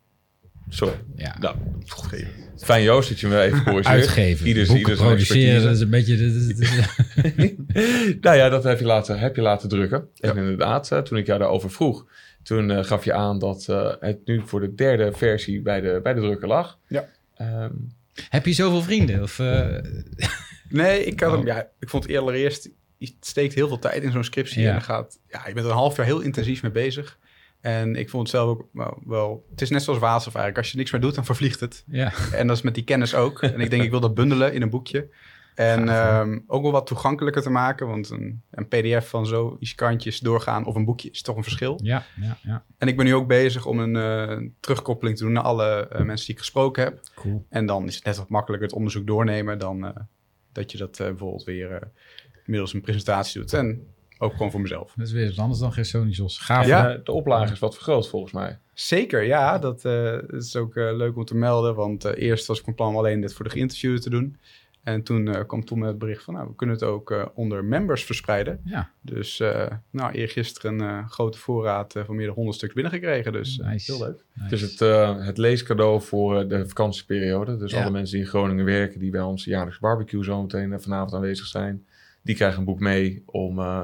Sorry. 0.73 0.95
Ja. 1.17 1.37
Nou, 1.41 1.57
Fijn 2.59 2.83
Joost 2.83 3.09
dat 3.09 3.21
je 3.21 3.27
me 3.27 3.41
even 3.41 3.63
corrigeert. 3.65 3.87
Uitgeven, 3.87 4.47
Ieders- 4.47 4.69
boeken 4.69 4.91
ieders 4.91 5.07
produceren, 5.09 5.63
dat 5.63 5.75
is 5.75 5.81
een 5.81 5.91
beetje... 5.91 6.17
dat 6.17 6.35
is- 6.35 7.55
nou 8.21 8.37
ja, 8.37 8.49
dat 8.49 8.65
heb 8.65 8.79
je 8.79 8.85
laten, 8.85 9.19
heb 9.19 9.37
je 9.37 9.43
laten 9.43 9.69
drukken. 9.69 10.09
Ja. 10.15 10.31
En 10.31 10.37
inderdaad, 10.37 10.93
eh, 10.93 10.99
toen 10.99 11.19
ik 11.19 11.27
jou 11.27 11.39
daarover 11.39 11.71
vroeg, 11.71 12.07
toen 12.43 12.71
eh, 12.71 12.85
gaf 12.85 13.05
je 13.05 13.13
aan 13.13 13.39
dat 13.39 13.67
eh, 13.69 13.93
het 14.01 14.19
nu 14.25 14.43
voor 14.45 14.61
de 14.61 14.75
derde 14.75 15.13
versie 15.13 15.63
bij 15.63 15.81
de, 15.81 16.01
bij 16.03 16.15
de 16.15 16.21
drukker 16.21 16.49
lag. 16.49 16.79
Ja. 16.89 17.09
Ehm, 17.37 17.71
Heb 18.29 18.47
je 18.47 18.53
zoveel 18.53 18.83
vrienden? 18.83 19.23
Of, 19.23 19.39
eh, 19.39 19.67
Nee, 20.69 21.05
ik, 21.05 21.21
had 21.21 21.31
hem, 21.31 21.41
Oh. 21.41 21.47
ja, 21.47 21.69
ik 21.81 21.89
vond 21.89 22.07
het 22.07 22.17
allereerst, 22.17 22.69
je 22.99 23.13
steekt 23.21 23.55
heel 23.55 23.69
veel 23.69 23.79
tijd 23.79 24.03
in 24.03 24.13
zo'n 24.13 24.25
scriptie. 24.25 24.61
Ja. 24.63 24.67
En 24.67 24.73
dan 24.73 24.83
gaat, 24.83 25.19
ja, 25.29 25.43
je 25.47 25.53
bent 25.55 25.67
er 25.67 25.73
een 25.73 25.79
half 25.79 25.97
jaar 25.97 26.07
heel 26.07 26.21
intensief 26.21 26.63
mee 26.63 26.71
bezig. 26.73 27.19
En 27.61 27.97
ik 27.97 28.11
vond 28.11 28.23
het 28.23 28.37
zelf 28.37 28.49
ook 28.49 28.67
wel, 28.73 28.99
wel 29.05 29.47
het 29.51 29.61
is 29.61 29.71
net 29.71 29.83
zoals 29.83 29.99
waterstof 29.99 30.35
eigenlijk. 30.35 30.65
Als 30.65 30.73
je 30.73 30.79
niks 30.79 30.93
meer 30.93 31.01
doet, 31.01 31.15
dan 31.15 31.25
vervliegt 31.25 31.61
het. 31.61 31.85
ja. 31.87 32.13
En 32.33 32.47
dat 32.47 32.57
is 32.57 32.63
met 32.63 32.75
die 32.75 32.85
kennis 32.85 33.15
ook. 33.15 33.43
En 33.43 33.61
ik 33.61 33.71
denk, 33.71 33.83
ik 33.83 33.91
wil 33.91 34.01
dat 34.01 34.15
bundelen 34.15 34.53
in 34.53 34.63
een 34.63 34.71
boekje. 34.71 35.09
En 35.55 35.89
ehm, 35.89 36.39
ook 36.47 36.63
wel 36.63 36.73
wat 36.73 36.87
toegankelijker 36.87 37.43
te 37.43 37.51
maken. 37.51 37.87
Want 37.87 38.11
een, 38.11 38.43
een 38.51 38.69
pdf 38.69 39.09
van 39.09 39.27
zo 39.27 39.57
iets 39.59 39.75
kantjes 39.75 40.19
doorgaan 40.19 40.65
of 40.65 40.75
een 40.75 40.85
boekje 40.85 41.11
is 41.11 41.23
toch 41.23 41.37
een 41.37 41.43
verschil. 41.43 41.79
Ja, 41.83 42.05
ja, 42.21 42.39
ja. 42.43 42.65
En 42.79 42.89
ik 42.89 42.97
ben 42.97 43.07
nu 43.07 43.15
ook 43.15 43.27
bezig 43.27 43.67
om 43.67 43.79
een 43.79 43.97
eh, 43.97 44.49
terugkoppeling 44.61 45.17
te 45.17 45.25
doen 45.25 45.33
naar 45.33 45.43
alle 45.43 45.89
eh, 45.89 46.03
mensen 46.03 46.27
die 46.27 46.35
ik 46.35 46.41
gesproken 46.41 46.85
heb. 46.85 47.01
Cool. 47.15 47.47
En 47.49 47.67
dan 47.67 47.87
is 47.87 47.95
het 47.95 48.05
net 48.05 48.17
wat 48.17 48.29
makkelijker 48.29 48.69
het 48.69 48.77
onderzoek 48.77 49.07
doornemen 49.07 49.59
dan 49.59 49.87
eh, 49.87 49.97
dat 50.53 50.73
je 50.73 50.79
dat 50.79 50.97
bijvoorbeeld 50.97 51.45
weer 51.45 51.91
middels 52.47 52.75
een 52.75 52.81
presentatie 52.81 53.41
doet. 53.41 53.53
En 53.53 53.87
ook 54.23 54.33
gewoon 54.33 54.51
voor 54.51 54.61
mezelf. 54.61 54.93
Dat 54.97 55.07
is 55.07 55.13
weer 55.13 55.29
wat 55.29 55.39
anders 55.39 55.61
dan 55.61 55.73
Gersonisos. 55.73 56.39
Gaaf. 56.39 56.67
Ja. 56.67 56.91
eh, 56.95 57.05
de 57.05 57.13
oplage 57.13 57.53
is 57.53 57.59
wat 57.59 57.75
vergroot 57.75 58.09
volgens 58.09 58.33
mij. 58.33 58.59
Zeker, 58.75 59.23
ja. 59.23 59.59
Dat 59.59 59.85
eh, 59.85 60.19
is 60.29 60.57
ook 60.57 60.77
eh, 60.77 60.97
leuk 60.97 61.17
om 61.17 61.25
te 61.25 61.37
melden. 61.37 61.75
Want 61.75 62.05
eh, 62.05 62.23
eerst 62.29 62.47
was 62.47 62.59
ik 62.59 62.65
van 62.65 62.75
plan 62.75 62.89
om 62.89 62.97
alleen 62.97 63.21
dit 63.21 63.35
voor 63.35 63.45
de 63.45 63.51
geïnterviewden 63.51 64.01
te 64.01 64.11
doen. 64.11 64.37
En 64.83 65.03
toen 65.03 65.29
eh, 65.29 65.47
kwam 65.47 65.65
Tom 65.65 65.79
met 65.79 65.89
het 65.89 65.99
bericht 65.99 66.25
van... 66.25 66.35
nou, 66.35 66.49
we 66.49 66.55
kunnen 66.55 66.75
het 66.77 66.85
ook 66.85 67.11
eh, 67.11 67.25
onder 67.35 67.65
members 67.65 68.05
verspreiden. 68.05 68.61
Ja, 68.65 68.91
Dus 69.01 69.41
uh, 69.41 69.67
nou, 69.91 70.13
eergisteren 70.13 70.81
een 70.81 70.87
uh, 70.99 71.09
grote 71.09 71.39
voorraad 71.39 71.95
uh, 71.97 72.05
van 72.05 72.17
meer 72.17 72.27
dan 72.27 72.35
100 72.35 72.57
stuks 72.57 72.75
binnengekregen. 72.75 73.33
Dus 73.33 73.59
uh, 73.59 73.67
Nice. 73.67 73.93
heel 73.93 74.05
leuk. 74.07 74.25
nice. 74.35 74.43
Het 74.43 74.53
is 74.53 74.61
het, 74.61 74.79
het 75.27 75.39
leescadeau 75.39 76.01
voor 76.03 76.41
eh, 76.41 76.49
de 76.49 76.69
vakantieperiode. 76.69 77.57
Dus 77.57 77.71
Ja. 77.73 77.81
alle 77.83 77.91
mensen 77.91 78.15
die 78.17 78.25
in 78.25 78.31
Groningen 78.31 78.65
werken, 78.65 79.01
die 79.01 79.11
bij 79.11 79.21
ons 79.23 79.45
jaarlijks 79.45 79.79
barbecue 79.79 80.25
zometeen 80.25 80.73
eh, 80.73 80.79
vanavond 80.79 81.15
aanwezig 81.15 81.47
zijn, 81.47 81.87
die 82.23 82.35
krijgen 82.35 82.59
een 82.59 82.65
boek 82.65 82.81
mee 82.81 83.23
om, 83.27 83.59
eh, 83.59 83.83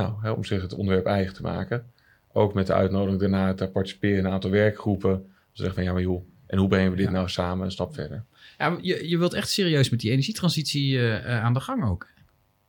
nou, 0.00 0.14
hè, 0.20 0.30
om 0.30 0.44
zich 0.44 0.62
het 0.62 0.74
onderwerp 0.74 1.06
eigen 1.06 1.34
te 1.34 1.42
maken. 1.42 1.92
Ook 2.32 2.54
met 2.54 2.66
de 2.66 2.72
uitnodiging 2.72 3.20
daarna 3.20 3.54
te 3.54 3.68
participeren 3.68 4.18
in 4.18 4.24
een 4.24 4.32
aantal 4.32 4.50
werkgroepen. 4.50 5.24
Ze 5.52 5.62
zeggen 5.62 5.74
van 5.74 5.84
ja, 5.84 5.92
maar 5.92 6.02
joh, 6.02 6.24
en 6.46 6.58
hoe 6.58 6.68
brengen 6.68 6.90
we 6.90 6.96
dit 6.96 7.06
Ja. 7.06 7.12
nou 7.12 7.28
samen 7.28 7.64
een 7.64 7.72
stap 7.72 7.94
verder? 7.94 8.24
Ja, 8.58 8.78
je, 8.80 9.08
je 9.08 9.18
wilt 9.18 9.34
echt 9.34 9.50
serieus 9.50 9.90
met 9.90 10.00
die 10.00 10.10
energietransitie 10.10 10.98
eh, 10.98 11.16
eh, 11.16 11.44
aan 11.44 11.54
de 11.54 11.60
gang 11.60 11.84
ook. 11.84 12.06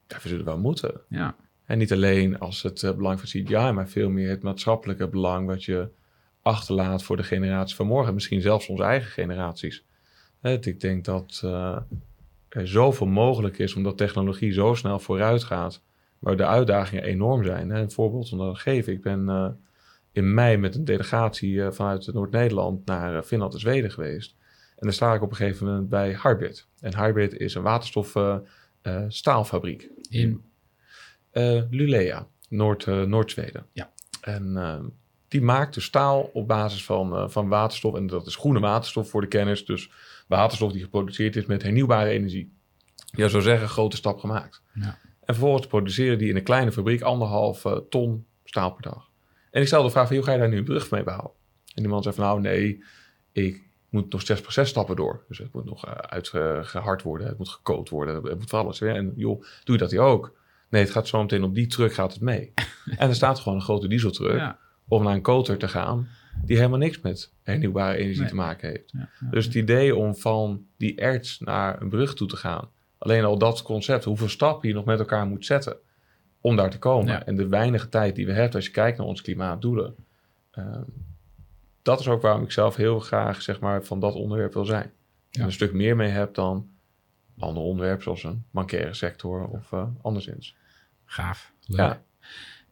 We 0.08 0.30
zullen 0.30 0.46
wel 0.46 0.58
moeten. 0.58 1.02
Ja, 1.10 1.36
En 1.66 1.78
niet 1.78 1.92
alleen 1.92 2.40
als 2.40 2.62
het 2.62 2.84
eh, 2.84 2.94
belang 2.94 3.20
van 3.20 3.28
CGI, 3.30 3.72
maar 3.72 3.90
veel 3.90 4.10
meer 4.10 4.30
het 4.30 4.42
maatschappelijke 4.42 5.08
belang 5.08 5.48
wat 5.48 5.64
je 5.64 5.90
achterlaat 6.42 7.04
voor 7.04 7.18
de 7.18 7.24
generatie 7.24 7.76
van 7.76 7.88
morgen. 7.88 8.14
Misschien 8.14 8.42
zelfs 8.42 8.68
onze 8.68 8.84
eigen 8.84 9.12
generaties. 9.12 9.84
Hè, 10.42 10.60
ik 10.66 10.80
denk 10.80 11.06
dat 11.06 11.40
er 12.50 12.68
zoveel 12.68 13.08
mogelijk 13.08 13.60
is 13.60 13.76
omdat 13.76 13.98
technologie 13.98 14.54
zo 14.54 14.74
snel 14.74 15.00
vooruit 15.00 15.44
gaat. 15.44 15.82
Maar 16.22 16.38
de 16.38 16.46
uitdagingen 16.46 17.04
enorm 17.04 17.44
zijn. 17.44 17.70
Een 17.70 17.92
voorbeeld 17.92 18.32
om 18.32 18.38
dat 18.38 18.56
te 18.56 18.62
geven. 18.62 18.94
Ik 18.94 19.02
ben 19.02 19.30
eh, 19.30 19.48
in 20.12 20.34
mei 20.34 20.58
met 20.58 20.76
een 20.76 20.86
delegatie 20.86 21.64
eh, 21.64 21.72
vanuit 21.72 22.14
Noord-Nederland 22.14 22.86
naar 22.86 23.16
eh, 23.16 23.24
Finland 23.24 23.54
en 23.54 23.60
Zweden 23.60 23.92
geweest. 23.92 24.36
En 24.76 24.88
daar 24.88 24.94
sta 24.94 25.14
ik 25.14 25.22
op 25.22 25.30
een 25.30 25.36
gegeven 25.36 25.66
moment 25.66 25.90
bij 25.90 26.20
Hybrid. 26.24 26.68
En 26.80 26.96
Hybrid 26.96 27.34
is 27.34 27.56
een 27.56 27.62
waterstof 27.62 28.16
eh, 28.16 28.38
eh, 28.82 29.04
staalfabriek. 29.08 29.90
in, 30.10 30.44
Lulea, 31.70 32.28
Noord, 32.50 32.86
Noord-Zweden. 32.86 33.66
Ja. 33.74 33.92
En 34.22 34.94
die 35.28 35.42
maakt 35.42 35.74
dus 35.74 35.84
staal 35.84 36.22
op 36.34 36.48
basis 36.48 36.86
van, 36.86 37.32
van 37.32 37.48
waterstof. 37.48 37.96
En 37.96 38.08
dat 38.08 38.28
is 38.28 38.36
groene 38.36 38.60
waterstof 38.60 39.10
voor 39.10 39.22
de 39.22 39.28
kennis. 39.28 39.66
Dus 39.66 39.92
waterstof 40.28 40.72
die 40.72 40.84
geproduceerd 40.84 41.36
is 41.36 41.46
met 41.46 41.64
hernieuwbare 41.64 42.10
energie. 42.10 42.54
Je 43.06 43.30
zou 43.30 43.44
zeggen, 43.44 43.70
grote 43.70 43.96
stap 43.96 44.20
gemaakt. 44.20 44.62
Ja. 44.74 44.98
En 45.32 45.38
vervolgens 45.38 45.68
produceren 45.68 46.18
die 46.18 46.30
in 46.30 46.36
een 46.36 46.44
kleine 46.44 46.72
fabriek 46.72 47.02
anderhalf 47.02 47.66
eh, 47.66 47.78
ton 47.90 48.26
staal 48.44 48.72
per 48.72 48.82
dag. 48.82 49.10
En 49.52 49.62
ik 49.62 49.68
stelde 49.68 49.86
de 49.86 49.92
vraag 49.92 50.08
van, 50.08 50.16
joh, 50.16 50.26
ga 50.26 50.32
je 50.32 50.40
daar 50.40 50.50
nu 50.50 50.58
een 50.58 50.64
brug 50.64 50.92
mee 50.92 51.04
bouwen? 51.04 51.32
En 51.76 51.82
die 51.82 51.88
man 51.88 52.04
zei 52.04 52.16
van, 52.16 52.24
nou 52.24 52.42
nee, 52.42 52.84
ik 53.32 53.62
moet 53.90 54.12
nog 54.12 54.22
zes 54.22 54.42
processtappen 54.42 54.96
door. 54.96 55.24
Dus 55.28 55.38
het 55.38 55.54
moet 55.54 55.66
nog 55.66 55.86
uh, 55.86 55.92
uitgehard 55.92 57.02
worden, 57.02 57.28
het 57.28 57.38
moet 57.38 57.50
gekookt 57.50 57.90
worden, 57.90 58.16
het 58.16 58.40
moet 58.40 58.50
voor 58.50 58.60
alles. 58.60 58.80
Hè? 58.80 58.88
En 58.94 59.14
joh, 59.16 59.42
doe 59.64 59.76
je 59.76 59.82
dat 59.82 59.92
hier 59.92 60.00
ook? 60.00 60.38
Nee, 60.70 60.82
het 60.82 60.92
gaat 60.92 61.08
zo 61.08 61.22
meteen 61.22 61.44
op 61.44 61.56
die 61.56 61.68
truck 61.68 61.94
gaat 61.94 62.14
het 62.14 62.22
mee. 62.22 62.54
en 62.98 63.10
er 63.10 63.16
staat 63.16 63.40
gewoon 63.40 63.58
een 63.58 63.64
grote 63.64 63.88
dieseltruck 63.88 64.38
ja, 64.38 64.58
om 64.88 65.04
naar 65.04 65.14
een 65.14 65.22
koter 65.22 65.58
te 65.58 65.68
gaan 65.68 66.08
die 66.46 66.58
helemaal 66.58 66.78
niks 66.80 67.02
met 67.02 67.34
hernieuwbare 67.42 67.98
energie 67.98 68.20
Nee. 68.20 68.30
te 68.30 68.36
maken 68.36 68.70
heeft. 68.70 68.92
ja, 68.92 69.10
ja. 69.20 69.30
Dus 69.30 69.46
het 69.46 69.54
idee 69.56 69.96
om 69.96 70.16
van 70.16 70.66
die 70.78 70.96
erts 70.96 71.40
naar 71.40 71.82
een 71.82 71.90
brug 71.90 72.14
toe 72.14 72.28
te 72.28 72.38
gaan, 72.38 72.70
alleen 73.02 73.24
al 73.24 73.38
dat 73.38 73.62
concept, 73.62 74.04
hoeveel 74.04 74.30
stappen 74.30 74.68
je 74.68 74.74
nog 74.74 74.86
met 74.86 75.00
elkaar 75.00 75.26
moet 75.26 75.46
zetten 75.46 75.78
om 76.42 76.56
daar 76.56 76.70
te 76.70 76.80
komen. 76.80 77.12
Ja. 77.12 77.26
En 77.26 77.36
de 77.36 77.48
weinige 77.48 77.90
tijd 77.90 78.16
die 78.16 78.26
we 78.26 78.32
hebben 78.34 78.56
als 78.56 78.66
je 78.66 78.72
kijkt 78.72 78.98
naar 78.98 79.08
onze 79.08 79.24
klimaatdoelen. 79.24 79.96
ehm, 80.52 80.84
dat 81.82 82.00
is 82.00 82.08
ook 82.08 82.22
waarom 82.22 82.44
ik 82.44 82.52
zelf 82.52 82.76
heel 82.76 83.00
graag 83.00 83.42
zeg 83.42 83.60
maar, 83.60 83.84
van 83.84 84.00
dat 84.00 84.14
onderwerp 84.14 84.54
wil 84.54 84.66
zijn. 84.66 84.92
Ja. 85.30 85.40
En 85.40 85.46
een 85.46 85.52
stuk 85.52 85.74
meer 85.74 85.96
mee 85.96 86.10
heb 86.10 86.34
dan 86.34 86.70
andere 87.38 87.66
onderwerpen 87.66 88.04
zoals 88.04 88.24
een 88.24 88.46
bankaire 88.52 88.94
sector 88.94 89.48
of 89.48 89.72
eh, 89.72 89.88
anderszins. 90.02 90.56
Gaaf. 91.06 91.54
Leuk. 91.66 91.80
Ja. 91.80 92.02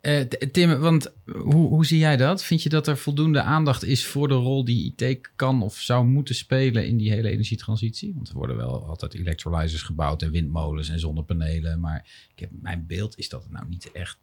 Eh, 0.01 0.21
Tim, 0.51 0.79
want 0.79 1.13
hoe, 1.25 1.67
hoe 1.67 1.85
zie 1.85 1.99
jij 1.99 2.17
dat? 2.17 2.43
Vind 2.43 2.63
je 2.63 2.69
dat 2.69 2.88
er 2.88 2.97
voldoende 2.97 3.41
aandacht 3.41 3.83
is 3.83 4.05
voor 4.05 4.27
de 4.27 4.33
rol 4.33 4.65
die 4.65 4.93
IT 4.95 5.31
kan 5.35 5.62
of 5.62 5.75
zou 5.75 6.05
moeten 6.05 6.35
spelen 6.35 6.88
in 6.88 6.97
die 6.97 7.12
hele 7.12 7.29
energietransitie? 7.29 8.13
Want 8.15 8.29
er 8.29 8.35
worden 8.35 8.55
wel 8.55 8.85
altijd 8.85 9.13
electrolyzers 9.13 9.81
gebouwd 9.81 10.21
en 10.21 10.31
windmolens 10.31 10.89
en 10.89 10.99
zonnepanelen. 10.99 11.79
Maar 11.79 12.27
ik 12.33 12.39
heb, 12.39 12.49
mijn 12.62 12.85
beeld 12.88 13.17
is 13.17 13.29
dat 13.29 13.43
het 13.43 13.51
nou 13.51 13.67
niet 13.67 13.91
echt 13.91 14.17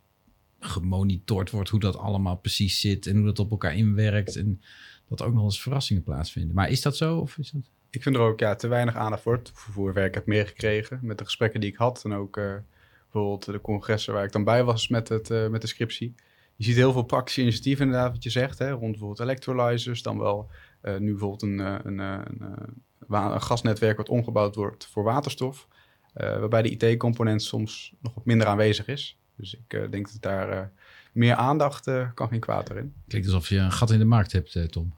gemonitord 0.60 1.50
wordt 1.50 1.68
hoe 1.68 1.80
dat 1.80 1.96
allemaal 1.96 2.36
precies 2.36 2.80
zit 2.80 3.06
en 3.06 3.16
hoe 3.16 3.26
dat 3.26 3.38
op 3.38 3.50
elkaar 3.50 3.76
inwerkt. 3.76 4.36
En 4.36 4.60
dat 5.08 5.22
ook 5.22 5.34
nog 5.34 5.44
eens 5.44 5.62
verrassingen 5.62 6.02
plaatsvinden. 6.02 6.54
Maar 6.54 6.70
is 6.70 6.82
dat 6.82 6.96
zo? 6.96 7.18
Of 7.18 7.38
is 7.38 7.50
dat... 7.50 7.70
Ik 7.90 8.02
vind 8.02 8.14
er 8.14 8.20
ook 8.20 8.40
ja, 8.40 8.54
te 8.54 8.68
weinig 8.68 8.94
aandacht 8.94 9.22
voor. 9.22 9.36
Het 9.36 9.50
vervoerwerk 9.54 10.14
heb 10.14 10.26
meegekregen 10.26 10.98
met 11.02 11.18
de 11.18 11.24
gesprekken 11.24 11.60
die 11.60 11.70
ik 11.70 11.76
had. 11.76 12.04
En 12.04 12.12
ook 12.12 12.36
eh, 12.36 12.54
bijvoorbeeld 13.22 13.52
de 13.52 13.60
congressen 13.60 14.14
waar 14.14 14.24
ik 14.24 14.32
dan 14.32 14.44
bij 14.44 14.64
was 14.64 14.88
met, 14.88 15.08
het, 15.08 15.30
eh, 15.30 15.48
met 15.48 15.60
de 15.60 15.66
scriptie. 15.66 16.14
Je 16.56 16.64
ziet 16.64 16.76
heel 16.76 16.92
veel 16.92 17.02
praktische 17.02 17.40
initiatieven 17.40 17.84
inderdaad, 17.86 18.12
wat 18.12 18.22
je 18.22 18.30
zegt. 18.30 18.58
Hè, 18.58 18.70
rond 18.70 18.90
bijvoorbeeld 18.90 19.20
electrolyzers. 19.20 20.02
Dan 20.02 20.18
wel 20.18 20.50
eh, 20.80 20.96
nu 20.96 21.10
bijvoorbeeld 21.10 21.42
een, 21.42 21.60
eh, 21.60 21.74
een, 21.82 21.98
een, 21.98 22.58
een 23.08 23.42
gasnetwerk 23.42 23.96
wat 23.96 24.08
omgebouwd 24.08 24.54
wordt 24.54 24.86
voor 24.86 25.02
waterstof. 25.04 25.68
eh, 26.14 26.38
waarbij 26.38 26.62
de 26.62 26.76
IT-component 26.76 27.42
soms 27.42 27.92
nog 28.00 28.14
wat 28.14 28.24
minder 28.24 28.46
aanwezig 28.46 28.86
is. 28.86 29.18
Dus 29.36 29.54
ik 29.54 29.90
denk 29.90 30.12
dat 30.12 30.22
daar 30.22 30.48
eh, 30.50 30.60
meer 31.12 31.34
aandacht 31.34 31.86
eh, 31.86 32.08
kan 32.14 32.28
geen 32.28 32.40
kwaad 32.40 32.70
erin. 32.70 32.94
Klinkt 33.08 33.26
alsof 33.28 33.48
je 33.48 33.58
een 33.58 33.72
gat 33.72 33.90
in 33.90 33.98
de 33.98 34.04
markt 34.04 34.32
hebt, 34.32 34.54
eh, 34.54 34.64
Tom. 34.64 34.94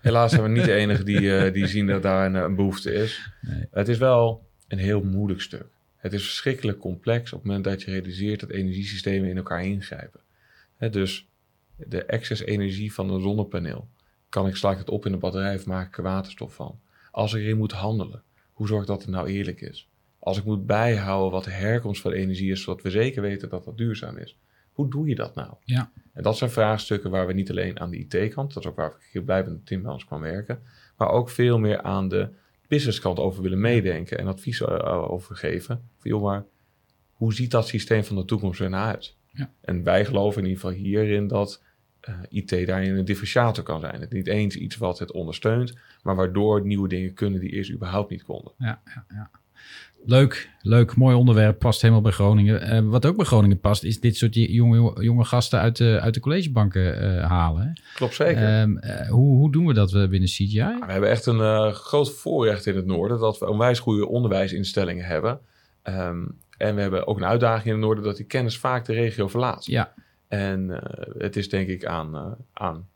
Helaas 0.00 0.30
zijn 0.30 0.42
we 0.42 0.48
niet 0.48 0.64
de 0.64 0.72
enige 0.82 1.02
die, 1.02 1.36
eh, 1.36 1.52
die 1.52 1.66
zien 1.66 1.86
dat 1.86 2.02
daar 2.02 2.26
een, 2.26 2.34
een 2.34 2.54
behoefte 2.54 2.92
is. 2.92 3.30
Nee. 3.40 3.66
Het 3.70 3.88
is 3.88 3.98
wel 3.98 4.46
een 4.68 4.78
heel 4.78 5.02
moeilijk 5.02 5.40
stuk. 5.40 5.66
Het 5.98 6.12
is 6.12 6.24
verschrikkelijk 6.24 6.78
complex 6.78 7.32
op 7.32 7.38
het 7.38 7.46
moment 7.46 7.64
dat 7.64 7.82
je 7.82 7.90
realiseert 7.90 8.40
dat 8.40 8.50
energiesystemen 8.50 9.28
in 9.28 9.36
elkaar 9.36 9.64
ingrijpen. 9.64 10.20
Dus 10.90 11.28
de 11.76 12.04
excess 12.04 12.42
energie 12.42 12.92
van 12.92 13.10
een 13.10 13.20
zonnepaneel. 13.20 13.88
Kan 14.28 14.46
ik, 14.46 14.56
sla 14.56 14.70
ik 14.70 14.78
het 14.78 14.90
op 14.90 15.06
in 15.06 15.12
een 15.12 15.18
batterij 15.18 15.54
of 15.54 15.66
maak 15.66 15.88
ik 15.88 15.96
er 15.96 16.02
waterstof 16.02 16.54
van? 16.54 16.80
Als 17.10 17.34
ik 17.34 17.42
erin 17.42 17.56
moet 17.56 17.72
handelen, 17.72 18.22
hoe 18.52 18.66
zorg 18.66 18.80
ik 18.80 18.88
dat 18.88 19.02
het 19.02 19.10
nou 19.10 19.28
eerlijk 19.28 19.60
is? 19.60 19.88
Als 20.18 20.38
ik 20.38 20.44
moet 20.44 20.66
bijhouden 20.66 21.32
wat 21.32 21.44
de 21.44 21.50
herkomst 21.50 22.00
van 22.00 22.10
de 22.10 22.16
energie 22.16 22.50
is, 22.50 22.62
zodat 22.62 22.82
we 22.82 22.90
zeker 22.90 23.22
weten 23.22 23.48
dat 23.48 23.64
dat 23.64 23.76
duurzaam 23.76 24.16
is. 24.16 24.38
Hoe 24.72 24.90
doe 24.90 25.08
je 25.08 25.14
dat 25.14 25.34
nou? 25.34 25.54
Ja. 25.64 25.90
En 26.12 26.22
dat 26.22 26.36
zijn 26.36 26.50
vraagstukken 26.50 27.10
waar 27.10 27.26
we 27.26 27.32
niet 27.32 27.50
alleen 27.50 27.80
aan 27.80 27.90
de 27.90 27.98
IT-kant, 27.98 28.54
dat 28.54 28.62
is 28.62 28.68
ook 28.68 28.76
waar 28.76 28.90
ik 28.90 29.08
heel 29.12 29.22
blij 29.22 29.44
ben 29.44 29.52
dat 29.52 29.66
Tim 29.66 29.82
bij 29.82 29.92
ons 29.92 30.04
kwam 30.04 30.20
werken, 30.20 30.62
maar 30.96 31.08
ook 31.08 31.30
veel 31.30 31.58
meer 31.58 31.82
aan 31.82 32.08
de 32.08 32.28
businesskant 32.68 33.18
over 33.18 33.42
willen 33.42 33.60
meedenken 33.60 34.18
en 34.18 34.26
advies 34.26 34.60
eh, 34.60 35.10
over 35.10 35.36
geven. 35.36 35.90
Van, 35.98 36.10
joh, 36.10 36.22
maar 36.22 36.44
hoe 37.12 37.34
ziet 37.34 37.50
dat 37.50 37.66
systeem 37.66 38.04
van 38.04 38.16
de 38.16 38.24
toekomst 38.24 38.60
er 38.60 38.70
nou 38.70 38.86
uit? 38.86 39.16
Ja. 39.32 39.50
En 39.60 39.82
wij 39.82 40.04
geloven 40.04 40.42
in 40.42 40.48
ieder 40.48 40.60
geval 40.62 40.76
hierin 40.76 41.26
dat 41.26 41.62
eh, 42.00 42.14
IT 42.28 42.66
daarin 42.66 42.96
een 42.96 43.04
differentiator 43.04 43.64
kan 43.64 43.80
zijn. 43.80 44.00
Het 44.00 44.12
niet 44.12 44.26
eens 44.26 44.56
iets 44.56 44.76
wat 44.76 44.98
het 44.98 45.12
ondersteunt, 45.12 45.74
maar 46.02 46.16
waardoor 46.16 46.66
nieuwe 46.66 46.88
dingen 46.88 47.14
kunnen 47.14 47.40
die 47.40 47.50
eerst 47.50 47.70
überhaupt 47.70 48.10
niet 48.10 48.22
konden. 48.22 48.52
Ja, 48.58 48.80
ja, 48.84 49.04
ja. 49.08 49.30
Leuk, 50.04 50.50
leuk, 50.62 50.96
mooi 50.96 51.16
onderwerp. 51.16 51.58
Past 51.58 51.80
helemaal 51.80 52.02
bij 52.02 52.12
Groningen. 52.12 52.60
Eh, 52.60 52.80
wat 52.82 53.06
ook 53.06 53.16
bij 53.16 53.24
Groningen 53.24 53.60
past, 53.60 53.84
is 53.84 54.00
dit 54.00 54.16
soort 54.16 54.34
jonge, 54.34 55.02
jonge 55.02 55.24
gasten 55.24 55.60
uit 55.60 55.76
de, 55.76 55.98
uit 56.00 56.14
de 56.14 56.20
collegebanken 56.20 57.00
eh, 57.00 57.28
halen. 57.28 57.62
Hè? 57.62 57.72
Klopt 57.94 58.14
zeker. 58.14 58.42
Ehm, 58.42 58.76
eh, 58.76 59.08
hoe, 59.08 59.36
hoe 59.36 59.52
doen 59.52 59.66
we 59.66 59.74
dat 59.74 59.90
binnen 59.90 60.28
CGI? 60.28 60.78
We 60.86 60.92
hebben 60.92 61.10
echt 61.10 61.26
een 61.26 61.72
groot 61.72 62.12
voorrecht 62.12 62.66
in 62.66 62.76
het 62.76 62.86
noorden 62.86 63.18
dat 63.18 63.38
we 63.38 63.48
onwijs 63.48 63.78
goede 63.78 64.08
onderwijsinstellingen 64.08 65.04
hebben. 65.04 65.40
Ehm, 65.82 66.26
en 66.56 66.74
we 66.74 66.80
hebben 66.80 67.06
ook 67.06 67.16
een 67.16 67.24
uitdaging 67.24 67.66
in 67.66 67.72
het 67.72 67.80
noorden 67.80 68.04
dat 68.04 68.16
die 68.16 68.26
kennis 68.26 68.58
vaak 68.58 68.84
de 68.84 68.92
regio 68.92 69.28
verlaat. 69.28 69.66
Ja, 69.66 69.92
En 70.28 70.82
het 71.18 71.36
is 71.36 71.48
denk 71.48 71.68
ik 71.68 71.84
aan, 71.84 72.36
aan 72.52 72.88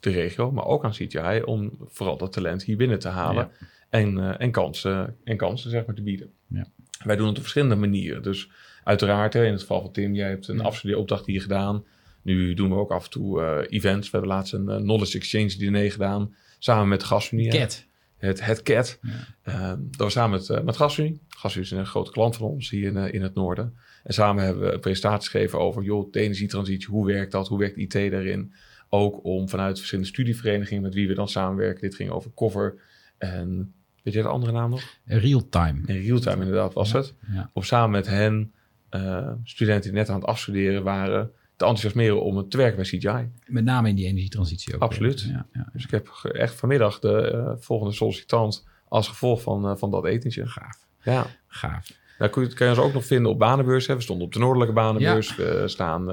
de 0.00 0.10
regio, 0.10 0.52
maar 0.52 0.64
ook 0.64 0.84
aan 0.84 0.90
CGI 0.90 1.42
om 1.44 1.70
vooral 1.86 2.16
dat 2.16 2.32
talent 2.32 2.62
hier 2.62 2.76
binnen 2.76 2.98
te 2.98 3.08
halen 3.08 3.50
en, 3.90 4.18
eh, 4.18 4.34
en, 4.38 4.50
kansen, 4.50 5.16
en 5.24 5.36
kansen 5.36 5.70
zeg 5.70 5.86
maar, 5.86 5.94
te 5.94 6.02
bieden. 6.02 6.30
Ja. 6.46 6.66
Wij 7.04 7.16
doen 7.16 7.26
het 7.26 7.36
op 7.36 7.42
verschillende 7.42 7.74
manieren. 7.76 8.22
Dus 8.22 8.50
uiteraard, 8.84 9.34
in 9.34 9.42
het 9.52 9.60
geval 9.60 9.80
van 9.80 9.92
Tim, 9.92 10.14
jij 10.14 10.28
hebt 10.28 10.48
een 10.48 10.56
Ja. 10.56 10.62
afstudeeropdracht 10.62 11.26
hier 11.26 11.40
gedaan. 11.42 11.84
Nu 12.22 12.54
doen 12.54 12.68
we 12.70 12.74
ook 12.76 12.90
af 12.90 13.04
en 13.04 13.10
toe 13.10 13.42
eh, 13.42 13.76
events. 13.78 14.10
We 14.10 14.16
hebben 14.16 14.36
laatst 14.36 14.52
een 14.52 14.68
eh, 14.68 14.76
Knowledge 14.76 15.16
Exchange 15.16 15.56
diner 15.58 15.92
gedaan, 15.92 16.34
samen 16.58 16.88
met 16.88 17.04
GasUnie. 17.04 17.50
Cat. 17.50 17.88
Het, 18.16 18.44
het 18.44 18.62
CAT. 18.62 18.98
Ja. 19.02 19.10
Ehm, 19.42 19.78
dat 19.90 20.00
was 20.00 20.12
samen 20.12 20.38
met, 20.38 20.48
eh, 20.48 20.60
met 20.60 20.76
GasUnie. 20.76 21.20
GasUnie 21.28 21.70
is 21.70 21.76
een 21.76 21.86
grote 21.86 22.10
klant 22.10 22.36
van 22.36 22.46
ons 22.46 22.70
hier 22.70 22.88
in, 22.88 22.96
eh, 22.96 23.12
in 23.14 23.22
het 23.22 23.34
noorden. 23.34 23.74
En 24.04 24.14
samen 24.14 24.44
hebben 24.44 24.62
we 24.62 24.72
een 24.72 24.80
presentatie 24.80 25.30
gegeven 25.30 25.58
over 25.58 25.82
joh, 25.82 26.12
de 26.12 26.20
energietransitie. 26.20 26.88
Hoe 26.88 27.06
werkt 27.06 27.32
dat? 27.32 27.48
Hoe 27.48 27.58
werkt 27.58 27.76
IT 27.76 27.92
daarin? 27.92 28.52
Ook 28.88 29.24
om 29.24 29.48
vanuit 29.48 29.76
verschillende 29.76 30.10
studieverenigingen 30.10 30.82
met 30.82 30.94
wie 30.94 31.08
we 31.08 31.14
dan 31.14 31.28
samenwerken. 31.28 31.80
Dit 31.80 31.94
ging 31.94 32.10
over 32.10 32.30
cover 32.34 32.74
en 33.18 33.74
weet 34.02 34.14
je 34.14 34.22
de 34.22 34.28
andere 34.28 34.52
naam 34.52 34.70
nog? 34.70 34.82
Real 35.04 35.48
time. 35.48 35.80
In 35.86 36.02
realtime 36.02 36.36
inderdaad 36.44 36.72
was 36.72 36.90
Ja. 36.90 36.98
het. 36.98 37.14
Ja. 37.32 37.50
Om 37.52 37.62
samen 37.62 37.90
met 37.90 38.06
hen, 38.06 38.52
eh, 38.88 39.30
studenten 39.44 39.90
die 39.90 39.98
net 39.98 40.08
aan 40.08 40.14
het 40.14 40.24
afstuderen 40.24 40.82
waren, 40.82 41.30
te 41.56 41.64
enthousiasmeren 41.66 42.22
om 42.22 42.48
te 42.48 42.56
werken 42.56 42.76
bij 42.76 42.84
CGI. 42.84 43.30
Met 43.46 43.64
name 43.64 43.88
in 43.88 43.94
die 43.94 44.06
energietransitie 44.06 44.74
ook. 44.74 44.80
Absoluut. 44.82 45.20
Ja, 45.20 45.46
ja. 45.52 45.68
Dus 45.72 45.84
ik 45.84 45.90
heb 45.90 46.08
echt 46.32 46.54
vanmiddag 46.54 46.98
de 46.98 47.20
eh, 47.30 47.52
volgende 47.58 47.94
sollicitant 47.94 48.66
als 48.88 49.08
gevolg 49.08 49.42
van, 49.42 49.68
eh, 49.68 49.76
van 49.76 49.90
dat 49.90 50.04
etentje. 50.04 50.46
Gaaf. 50.46 50.86
Ja. 51.02 51.26
Gaaf. 51.46 51.90
Daar 52.18 52.28
kun 52.30 52.42
je, 52.42 52.54
kan 52.54 52.66
je 52.66 52.72
ons 52.72 52.82
ook 52.82 52.92
nog 52.92 53.04
vinden 53.04 53.30
op 53.32 53.38
banenbeurs. 53.38 53.86
Hè. 53.86 53.94
We 53.94 54.00
stonden 54.00 54.26
op 54.26 54.32
de 54.32 54.38
noordelijke 54.38 54.74
banenbeurs. 54.74 55.36
We 55.36 55.62
staan 55.66 56.10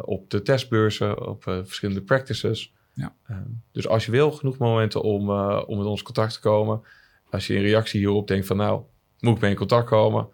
op 0.00 0.30
de 0.30 0.42
testbeurzen, 0.42 1.28
op 1.28 1.42
verschillende 1.42 2.02
practices. 2.02 2.72
Ja. 3.00 3.14
Eh, 3.26 3.36
dus 3.72 3.88
als 3.88 4.04
je 4.04 4.10
wil, 4.10 4.32
genoeg 4.32 4.58
momenten 4.58 5.02
om, 5.02 5.30
eh, 5.30 5.62
om 5.66 5.78
met 5.78 5.86
ons 5.86 5.98
in 5.98 6.04
contact 6.04 6.32
te 6.32 6.40
komen. 6.40 6.80
Als 7.30 7.46
je 7.46 7.54
in 7.54 7.62
reactie 7.62 8.00
hierop 8.00 8.28
denkt 8.28 8.46
van 8.46 8.56
nou, 8.56 8.82
moet 9.18 9.34
ik 9.34 9.40
mee 9.40 9.50
in 9.50 9.56
contact 9.56 9.88
komen? 9.88 10.28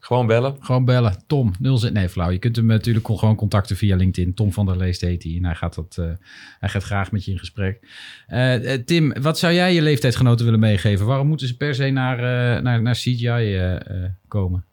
Gewoon 0.00 0.26
bellen. 0.26 0.56
Gewoon 0.60 0.84
bellen. 0.84 1.22
Tom, 1.26 1.52
06. 1.60 1.90
Nee, 1.90 2.08
flauw. 2.08 2.30
Je 2.30 2.38
kunt 2.38 2.56
hem 2.56 2.66
natuurlijk 2.66 3.06
gewoon 3.06 3.36
contacten 3.36 3.76
via 3.76 3.96
LinkedIn. 3.96 4.34
Tom 4.34 4.52
van 4.52 4.66
der 4.66 4.76
Leest 4.76 5.00
heet 5.00 5.22
hij. 5.22 5.36
En 5.36 5.44
hij 5.44 5.54
gaat, 5.54 5.74
dat, 5.74 5.96
eh, 5.98 6.10
hij 6.58 6.68
gaat 6.68 6.82
graag 6.82 7.12
met 7.12 7.24
je 7.24 7.30
in 7.30 7.38
gesprek. 7.38 7.80
Eh, 8.26 8.74
Tim, 8.74 9.12
wat 9.20 9.38
zou 9.38 9.52
jij 9.52 9.74
je 9.74 9.82
leeftijdsgenoten 9.82 10.44
willen 10.44 10.60
meegeven? 10.60 11.06
Waarom 11.06 11.26
moeten 11.26 11.46
ze 11.46 11.56
per 11.56 11.74
se 11.74 11.90
naar, 11.90 12.18
eh, 12.18 12.62
naar, 12.62 12.82
naar 12.82 12.94
CGI 12.94 13.26
eh, 13.26 13.74
eh, 13.74 14.10
komen? 14.28 14.64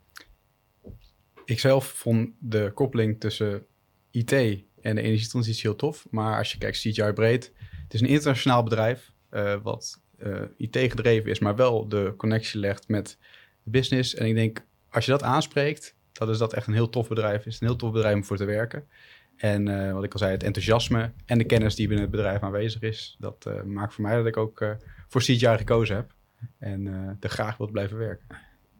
Ik 1.45 1.59
zelf 1.59 1.85
vond 1.85 2.29
de 2.39 2.71
koppeling 2.73 3.19
tussen 3.19 3.65
IT 4.11 4.64
en 4.85 4.95
de 4.95 5.01
energietransitie 5.01 5.61
heel 5.61 5.75
tof. 5.75 6.07
Maar 6.09 6.37
als 6.37 6.51
je 6.51 6.57
kijkt 6.57 6.77
CGI 6.77 7.11
breed, 7.13 7.51
het 7.83 7.93
is 7.93 8.01
een 8.01 8.07
internationaal 8.07 8.63
bedrijf 8.63 9.11
eh, 9.29 9.55
wat 9.63 10.01
eh, 10.17 10.41
IT 10.57 10.77
gedreven 10.77 11.29
is, 11.29 11.39
maar 11.39 11.55
wel 11.55 11.87
de 11.87 12.13
connectie 12.17 12.59
legt 12.59 12.87
met 12.87 13.17
de 13.63 13.69
business. 13.69 14.15
En 14.15 14.25
ik 14.27 14.35
denk, 14.35 14.65
als 14.89 15.05
je 15.05 15.11
dat 15.11 15.23
aanspreekt, 15.23 15.95
dat 16.11 16.29
is 16.29 16.37
dat 16.37 16.53
echt 16.53 16.67
een 16.67 16.73
heel 16.73 16.89
tof 16.89 17.07
bedrijf. 17.07 17.37
Het 17.37 17.53
is 17.53 17.61
een 17.61 17.67
heel 17.67 17.75
tof 17.75 17.91
bedrijf 17.91 18.15
om 18.15 18.23
voor 18.23 18.37
te 18.37 18.45
werken. 18.45 18.87
En 19.35 19.67
eh, 19.67 19.93
wat 19.93 20.03
ik 20.03 20.13
al 20.13 20.19
zei, 20.19 20.31
het 20.31 20.43
enthousiasme 20.43 21.11
en 21.25 21.37
de 21.37 21.45
kennis 21.45 21.75
die 21.75 21.87
binnen 21.87 22.05
het 22.05 22.15
bedrijf 22.15 22.41
aanwezig 22.41 22.81
is, 22.81 23.15
dat 23.19 23.49
maakt 23.65 23.93
voor 23.93 24.03
mij 24.03 24.15
dat 24.15 24.25
ik 24.25 24.37
ook 24.37 24.77
voor 25.07 25.21
CGI 25.21 25.57
gekozen 25.57 25.95
heb. 25.95 26.13
En 26.59 26.87
er 27.19 27.29
graag 27.29 27.57
wil 27.57 27.71
blijven 27.71 27.97
werken. 27.97 28.27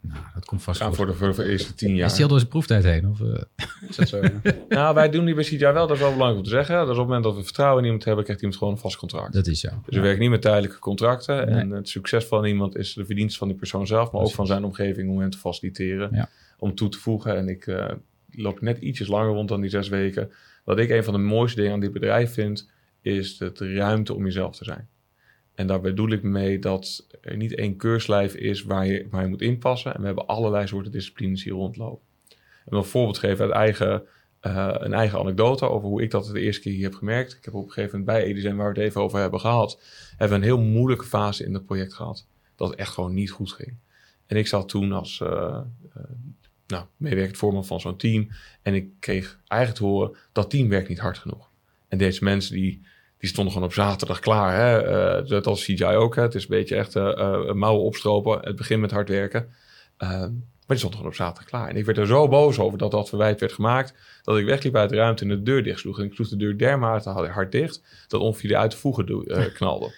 Nou, 0.08 0.20
dat 0.34 0.44
komt 0.44 0.62
vast 0.62 0.78
Gaan 0.80 0.88
goed. 0.88 0.96
voor 0.96 1.06
de, 1.06 1.14
voor 1.14 1.34
de 1.44 1.50
eerste 1.50 1.74
tien 1.74 1.94
jaar. 1.94 2.06
Is 2.06 2.12
hij 2.12 2.22
al 2.22 2.28
door 2.28 2.38
zijn 2.38 2.50
proeftijd 2.50 2.84
heen? 2.84 3.08
Of, 3.08 3.20
eh? 3.20 3.42
Is 3.88 3.96
dat 3.96 4.08
zo? 4.08 4.20
Nou, 4.68 4.94
wij 4.94 5.10
doen 5.10 5.24
die 5.24 5.34
bij 5.34 5.44
CGI 5.44 5.58
wel. 5.58 5.86
Dat 5.86 5.90
is 5.90 5.98
wel 5.98 6.12
belangrijk 6.12 6.36
om 6.38 6.44
te 6.44 6.50
zeggen. 6.50 6.74
Dat 6.74 6.84
is 6.84 6.90
op 6.90 6.98
het 6.98 7.06
moment 7.06 7.24
dat 7.24 7.36
we 7.36 7.42
vertrouwen 7.42 7.78
in 7.78 7.84
iemand 7.84 8.04
hebben, 8.04 8.24
krijgt 8.24 8.42
iemand 8.42 8.60
gewoon 8.60 8.74
een 8.74 8.80
vast 8.80 8.96
contract. 8.96 9.32
dat 9.32 9.46
is 9.46 9.60
zo. 9.60 9.68
Dus 9.68 9.96
we 9.96 10.00
werken 10.00 10.20
niet 10.20 10.30
met 10.30 10.42
tijdelijke 10.42 10.78
contracten. 10.78 11.36
Nee. 11.36 11.60
En 11.60 11.70
het 11.70 11.88
succes 11.88 12.24
van 12.24 12.44
iemand 12.44 12.76
is 12.76 12.94
de 12.94 13.06
verdienst 13.06 13.36
van 13.36 13.48
die 13.48 13.56
persoon 13.56 13.86
zelf, 13.86 14.12
maar 14.12 14.22
ook 14.22 14.32
van 14.32 14.46
zijn 14.46 14.64
omgeving 14.64 15.10
om 15.10 15.20
hem 15.20 15.30
te 15.30 15.38
faciliteren. 15.38 16.08
Ja. 16.12 16.28
Om 16.58 16.74
toe 16.74 16.88
te 16.88 16.98
voegen. 16.98 17.36
En 17.36 17.48
ik 17.48 17.66
eh, 17.66 17.92
loop 18.30 18.60
net 18.60 18.78
ietsjes 18.78 19.08
langer 19.08 19.32
rond 19.32 19.48
dan 19.48 19.60
die 19.60 19.70
zes 19.70 19.88
weken. 19.88 20.30
Wat 20.64 20.78
ik 20.78 20.90
een 20.90 21.04
van 21.04 21.14
de 21.14 21.20
mooiste 21.20 21.56
dingen 21.56 21.72
aan 21.72 21.80
dit 21.80 21.92
bedrijf 21.92 22.32
vind, 22.32 22.68
is 23.02 23.38
de 23.38 23.74
ruimte 23.74 24.14
om 24.14 24.24
jezelf 24.24 24.56
te 24.56 24.64
zijn. 24.64 24.88
En 25.56 25.66
daar 25.66 25.80
bedoel 25.80 26.10
ik 26.10 26.22
mee 26.22 26.58
dat 26.58 27.06
er 27.20 27.36
niet 27.36 27.54
één 27.54 27.76
keurslijf 27.76 28.34
is 28.34 28.62
waar 28.62 28.86
je, 28.86 29.06
moet 29.28 29.42
inpassen. 29.42 29.94
En 29.94 30.00
we 30.00 30.06
hebben 30.06 30.26
allerlei 30.26 30.66
soorten 30.66 30.92
disciplines 30.92 31.44
hier 31.44 31.52
rondlopen. 31.52 32.04
Wil 32.64 32.78
een 32.78 32.84
voorbeeld 32.84 33.18
geven 33.18 33.44
uit 33.44 33.54
eigen, 33.54 34.02
eh, 34.40 34.74
een 34.78 34.92
eigen 34.92 35.18
anekdote 35.18 35.68
over 35.68 35.88
hoe 35.88 36.02
ik 36.02 36.10
dat 36.10 36.26
de 36.26 36.40
eerste 36.40 36.62
keer 36.62 36.72
hier 36.72 36.84
heb 36.84 36.94
gemerkt. 36.94 37.32
Ik 37.32 37.44
heb 37.44 37.54
op 37.54 37.64
een 37.64 37.72
gegeven 37.72 37.98
moment 37.98 38.18
bij 38.18 38.26
Edison, 38.26 38.56
waar 38.56 38.72
we 38.72 38.78
het 38.78 38.88
even 38.88 39.00
over 39.00 39.18
hebben 39.18 39.40
gehad, 39.40 39.80
hebben 40.10 40.40
we 40.40 40.46
een 40.46 40.50
heel 40.50 40.62
moeilijke 40.62 41.04
fase 41.04 41.44
in 41.44 41.54
het 41.54 41.66
project 41.66 41.94
gehad. 41.94 42.26
Dat 42.56 42.74
echt 42.74 42.92
gewoon 42.92 43.14
niet 43.14 43.30
goed 43.30 43.52
ging. 43.52 43.74
En 44.26 44.36
ik 44.36 44.46
zat 44.46 44.68
toen 44.68 44.92
als 44.92 45.20
eh, 45.20 45.60
nou, 46.66 46.84
meewerkend 46.96 47.36
voorman 47.36 47.66
van 47.66 47.80
zo'n 47.80 47.96
team. 47.96 48.28
En 48.62 48.74
ik 48.74 48.88
kreeg 49.00 49.40
eigenlijk 49.46 49.80
te 49.80 49.86
horen, 49.86 50.16
dat 50.32 50.50
team 50.50 50.68
werkt 50.68 50.88
niet 50.88 50.98
hard 50.98 51.18
genoeg. 51.18 51.50
En 51.88 51.98
deze 51.98 52.24
mensen 52.24 52.54
die, 52.54 52.82
die 53.18 53.28
stonden 53.28 53.52
gewoon 53.52 53.68
op 53.68 53.74
zaterdag 53.74 54.20
klaar. 54.20 54.56
Hè? 54.56 54.82
Eh, 54.82 55.28
dat 55.28 55.46
als 55.46 55.64
CGI 55.64 55.84
ook. 55.84 56.16
Hè? 56.16 56.22
Het 56.22 56.34
is 56.34 56.42
een 56.42 56.48
beetje 56.48 56.76
echt 56.76 56.96
eh 56.96 57.10
eh, 57.10 57.52
mouwen 57.52 57.84
opstropen. 57.84 58.38
Het 58.40 58.56
begin 58.56 58.80
met 58.80 58.90
hard 58.90 59.08
werken. 59.08 59.48
Maar 60.66 60.76
die 60.76 60.86
stonden 60.86 60.98
gewoon 60.98 61.12
op 61.12 61.18
zaterdag 61.26 61.50
klaar. 61.50 61.68
En 61.68 61.76
ik 61.76 61.84
werd 61.84 61.98
er 61.98 62.06
zo 62.06 62.28
boos 62.28 62.58
over 62.58 62.78
dat 62.78 62.90
dat 62.90 63.08
verwijt 63.08 63.40
werd 63.40 63.52
gemaakt. 63.52 63.94
Dat 64.22 64.38
ik 64.38 64.44
wegliep 64.44 64.76
uit 64.76 64.90
de 64.90 64.96
ruimte 64.96 65.22
en 65.22 65.28
de 65.28 65.42
deur 65.42 65.62
dicht 65.62 65.80
sloeg. 65.80 65.98
En 65.98 66.04
ik 66.04 66.14
sloeg 66.14 66.28
de 66.28 66.36
deur 66.36 66.58
dermate 66.58 67.10
hard 67.10 67.52
dicht. 67.52 67.82
Dat 68.08 68.20
ongeveer 68.20 68.48
de 68.48 68.56
uit 68.56 68.70
de 68.70 68.76
voegen 68.76 69.24
eh, 69.26 69.44
knalde. 69.58 69.94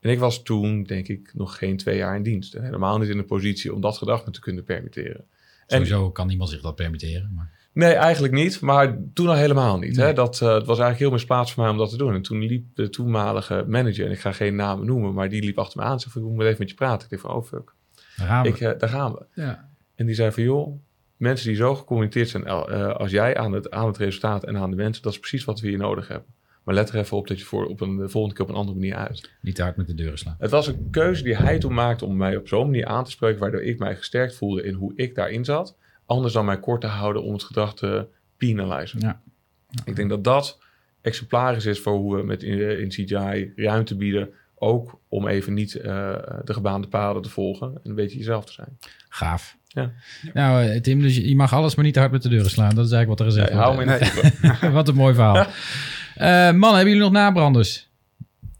En 0.00 0.10
ik 0.10 0.18
was 0.18 0.42
toen, 0.42 0.82
denk 0.82 1.08
ik, 1.08 1.30
nog 1.34 1.58
geen 1.58 1.76
twee 1.76 1.96
jaar 1.96 2.16
in 2.16 2.22
dienst. 2.22 2.54
En 2.54 2.64
helemaal 2.64 2.98
niet 2.98 3.08
in 3.08 3.16
de 3.16 3.24
positie 3.24 3.74
om 3.74 3.80
dat 3.80 3.98
gedrag 3.98 4.26
me 4.26 4.32
te 4.32 4.40
kunnen 4.40 4.64
permitteren. 4.64 5.24
En 5.66 5.76
Sowieso 5.76 6.10
kan 6.10 6.26
niemand 6.26 6.50
zich 6.50 6.60
dat 6.60 6.74
permitteren. 6.74 7.32
Maar... 7.34 7.50
Nee, 7.74 7.92
eigenlijk 7.92 8.34
niet. 8.34 8.60
Maar 8.60 8.98
toen 9.14 9.28
al 9.28 9.34
helemaal 9.34 9.78
niet. 9.78 9.96
Hè? 9.96 10.12
Dat, 10.12 10.40
eh, 10.40 10.54
het 10.54 10.66
was 10.66 10.78
eigenlijk 10.78 10.98
heel 10.98 11.10
misplaatst 11.10 11.54
voor 11.54 11.62
mij 11.62 11.72
om 11.72 11.78
dat 11.78 11.90
te 11.90 11.96
doen. 11.96 12.14
En 12.14 12.22
toen 12.22 12.44
liep 12.44 12.64
de 12.74 12.88
toenmalige 12.88 13.64
manager, 13.68 14.06
en 14.06 14.12
ik 14.12 14.20
ga 14.20 14.32
geen 14.32 14.54
namen 14.54 14.86
noemen, 14.86 15.14
maar 15.14 15.28
die 15.28 15.42
liep 15.42 15.58
achter 15.58 15.78
me 15.80 15.84
aan 15.86 15.92
en 15.92 16.00
zei 16.00 16.12
van, 16.12 16.22
ik 16.22 16.28
moet 16.28 16.44
even 16.44 16.56
met 16.58 16.68
je 16.68 16.74
praten. 16.74 17.04
Ik 17.04 17.10
dacht 17.10 17.22
van, 17.22 17.34
oh 17.34 17.44
fuck, 17.44 17.74
Daar 18.16 18.26
gaan 18.26 18.42
we. 18.42 18.48
ik, 18.48 18.60
eh, 18.60 18.78
daar 18.78 18.88
gaan 18.88 19.12
we. 19.12 19.24
ja. 19.34 19.68
En 19.94 20.06
die 20.06 20.14
zei 20.14 20.32
van, 20.32 20.42
joh, 20.42 20.80
mensen 21.16 21.46
die 21.48 21.56
zo 21.56 21.74
gecommuniceerd 21.74 22.28
zijn 22.28 22.44
eh, 22.44 22.88
als 22.88 23.10
jij 23.10 23.36
aan 23.36 23.52
het, 23.52 23.70
aan 23.70 23.86
het 23.86 23.96
resultaat 23.96 24.44
en 24.44 24.56
aan 24.56 24.70
de 24.70 24.76
mensen, 24.76 25.02
dat 25.02 25.12
is 25.12 25.18
precies 25.18 25.44
wat 25.44 25.60
we 25.60 25.68
hier 25.68 25.78
nodig 25.78 26.08
hebben. 26.08 26.28
Maar 26.64 26.74
let 26.74 26.88
er 26.88 26.98
even 26.98 27.16
op 27.16 27.28
dat 27.28 27.38
je 27.38 27.44
voor 27.44 27.66
op 27.66 27.80
een, 27.80 27.96
de 27.96 28.08
volgende 28.08 28.36
keer 28.36 28.44
op 28.44 28.50
een 28.50 28.56
andere 28.60 28.78
manier 28.78 28.94
uit. 28.94 29.30
Niet 29.40 29.58
hard 29.58 29.76
met 29.76 29.86
de 29.86 29.94
deuren 29.94 30.18
slaan. 30.18 30.36
Het 30.38 30.50
was 30.50 30.66
een 30.66 30.88
keuze 30.90 31.22
die 31.22 31.36
hij 31.36 31.58
toen 31.58 31.74
maakte 31.74 32.04
om 32.04 32.16
mij 32.16 32.36
op 32.36 32.48
zo'n 32.48 32.66
manier 32.66 32.86
aan 32.86 33.04
te 33.04 33.10
spreken, 33.10 33.40
waardoor 33.40 33.62
ik 33.62 33.78
mij 33.78 33.96
gesterkt 33.96 34.34
voelde 34.34 34.62
in 34.62 34.74
hoe 34.74 34.92
ik 34.96 35.14
daarin 35.14 35.44
zat. 35.44 35.76
Anders 36.06 36.32
dan 36.32 36.44
mij 36.44 36.60
kort 36.60 36.80
te 36.80 36.86
houden 36.86 37.22
om 37.22 37.32
het 37.32 37.42
gedrag 37.42 37.74
te 37.74 38.06
penalizen. 38.36 39.00
Ja. 39.00 39.20
Ik 39.84 39.96
denk 39.96 40.08
dat 40.08 40.24
dat 40.24 40.58
exemplarisch 41.00 41.66
is 41.66 41.80
voor 41.80 41.96
hoe 41.96 42.16
we 42.16 42.22
met 42.22 42.42
in, 42.42 42.80
in 42.80 42.88
CGI 42.88 43.52
ruimte 43.56 43.96
bieden. 43.96 44.28
Ook 44.54 44.98
om 45.08 45.28
even 45.28 45.54
niet 45.54 45.74
eh, 45.74 46.16
de 46.44 46.52
gebaande 46.52 46.88
paden 46.88 47.22
te 47.22 47.28
volgen 47.28 47.68
en 47.68 47.90
een 47.90 47.94
beetje 47.94 48.18
jezelf 48.18 48.44
te 48.44 48.52
zijn. 48.52 48.78
Gaaf. 49.08 49.56
Ja. 49.68 49.92
Nou, 50.32 50.64
eh, 50.64 50.80
Tim, 50.80 51.00
dus 51.00 51.16
je 51.16 51.36
mag 51.36 51.52
alles, 51.52 51.74
maar 51.74 51.84
niet 51.84 51.94
te 51.94 52.00
hard 52.00 52.12
met 52.12 52.22
de 52.22 52.28
deuren 52.28 52.50
slaan. 52.50 52.74
Dat 52.74 52.86
is 52.86 52.92
eigenlijk 52.92 53.08
wat 53.08 53.20
er 53.20 53.32
gezegd 53.34 53.48
Ja, 53.52 53.56
hou 53.56 53.74
wordt. 53.74 54.60
me. 54.62 54.70
Wat 54.78 54.88
een 54.88 54.94
mooi 54.94 55.14
verhaal. 55.14 55.46
Eh 56.14 56.52
man, 56.52 56.74
hebben 56.74 56.92
jullie 56.92 57.08
nog 57.08 57.12
nabranders? 57.12 57.88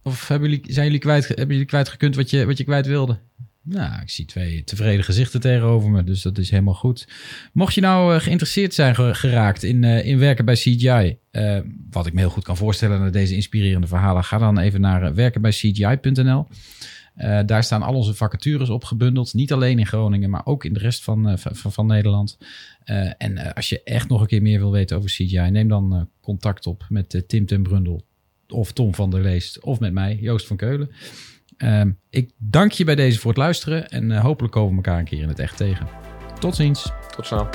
Of 0.02 0.28
hebben 0.28 0.50
jullie, 0.50 0.72
zijn 0.72 0.84
jullie 0.84 1.00
kwijt, 1.00 1.28
hebben 1.28 1.48
jullie 1.48 1.64
kwijtgekund 1.64 2.16
wat 2.16 2.30
je, 2.30 2.46
wat 2.46 2.58
je 2.58 2.64
kwijt 2.64 2.86
wilde? 2.86 3.18
Nou, 3.66 4.02
ik 4.02 4.10
zie 4.10 4.24
twee 4.24 4.64
tevreden 4.64 5.04
gezichten 5.04 5.40
tegenover 5.40 5.90
me, 5.90 6.04
dus 6.04 6.22
dat 6.22 6.38
is 6.38 6.50
helemaal 6.50 6.74
goed. 6.74 7.08
Mocht 7.52 7.74
je 7.74 7.80
nou 7.80 8.14
eh, 8.14 8.20
geïnteresseerd 8.20 8.74
zijn 8.74 8.94
ge- 8.94 9.14
geraakt 9.14 9.62
in, 9.62 9.84
eh, 9.84 10.06
in 10.06 10.18
werken 10.18 10.44
bij 10.44 10.54
CGI, 10.54 11.16
eh, 11.30 11.58
wat 11.90 12.06
ik 12.06 12.12
me 12.12 12.20
heel 12.20 12.30
goed 12.30 12.44
kan 12.44 12.56
voorstellen 12.56 13.00
naar 13.00 13.10
deze 13.12 13.34
inspirerende 13.34 13.86
verhalen, 13.86 14.24
ga 14.24 14.38
dan 14.38 14.58
even 14.58 14.80
naar 14.80 15.14
werkenbijcgi.nl. 15.14 16.46
Daar 17.46 17.64
staan 17.64 17.82
al 17.82 17.94
onze 17.94 18.14
vacatures 18.14 18.68
op 18.68 18.84
gebundeld. 18.84 19.34
Niet 19.34 19.52
alleen 19.52 19.78
in 19.78 19.86
Groningen, 19.86 20.30
maar 20.30 20.46
ook 20.46 20.64
in 20.64 20.72
de 20.72 20.78
rest 20.78 21.04
van, 21.04 21.38
van, 21.38 21.72
van 21.72 21.86
Nederland. 21.86 22.38
En 23.18 23.54
als 23.54 23.68
je 23.68 23.82
echt 23.82 24.08
nog 24.08 24.20
een 24.20 24.26
keer 24.26 24.42
meer 24.42 24.58
wil 24.58 24.70
weten 24.70 24.96
over 24.96 25.10
CGI, 25.10 25.50
neem 25.50 25.68
dan 25.68 26.08
contact 26.20 26.66
op 26.66 26.86
met 26.88 27.24
Tim 27.26 27.46
ten 27.46 27.62
Brundel 27.62 28.04
of 28.48 28.72
Tom 28.72 28.94
van 28.94 29.10
der 29.10 29.20
Leest 29.20 29.60
of 29.60 29.80
met 29.80 29.92
mij, 29.92 30.18
Joost 30.20 30.46
van 30.46 30.56
Keulen. 30.56 30.90
Ehm, 31.64 31.90
ik 32.10 32.30
dank 32.36 32.72
je 32.72 32.84
bij 32.84 32.94
deze 32.94 33.18
voor 33.18 33.30
het 33.30 33.38
luisteren 33.38 33.88
en 33.88 34.12
eh, 34.12 34.20
hopelijk 34.20 34.52
komen 34.52 34.70
we 34.70 34.76
elkaar 34.76 34.98
een 34.98 35.04
keer 35.04 35.22
in 35.22 35.28
het 35.28 35.38
echt 35.38 35.56
tegen. 35.56 35.86
Tot 36.38 36.54
ziens. 36.54 36.92
Tot 37.16 37.26
snel. 37.26 37.48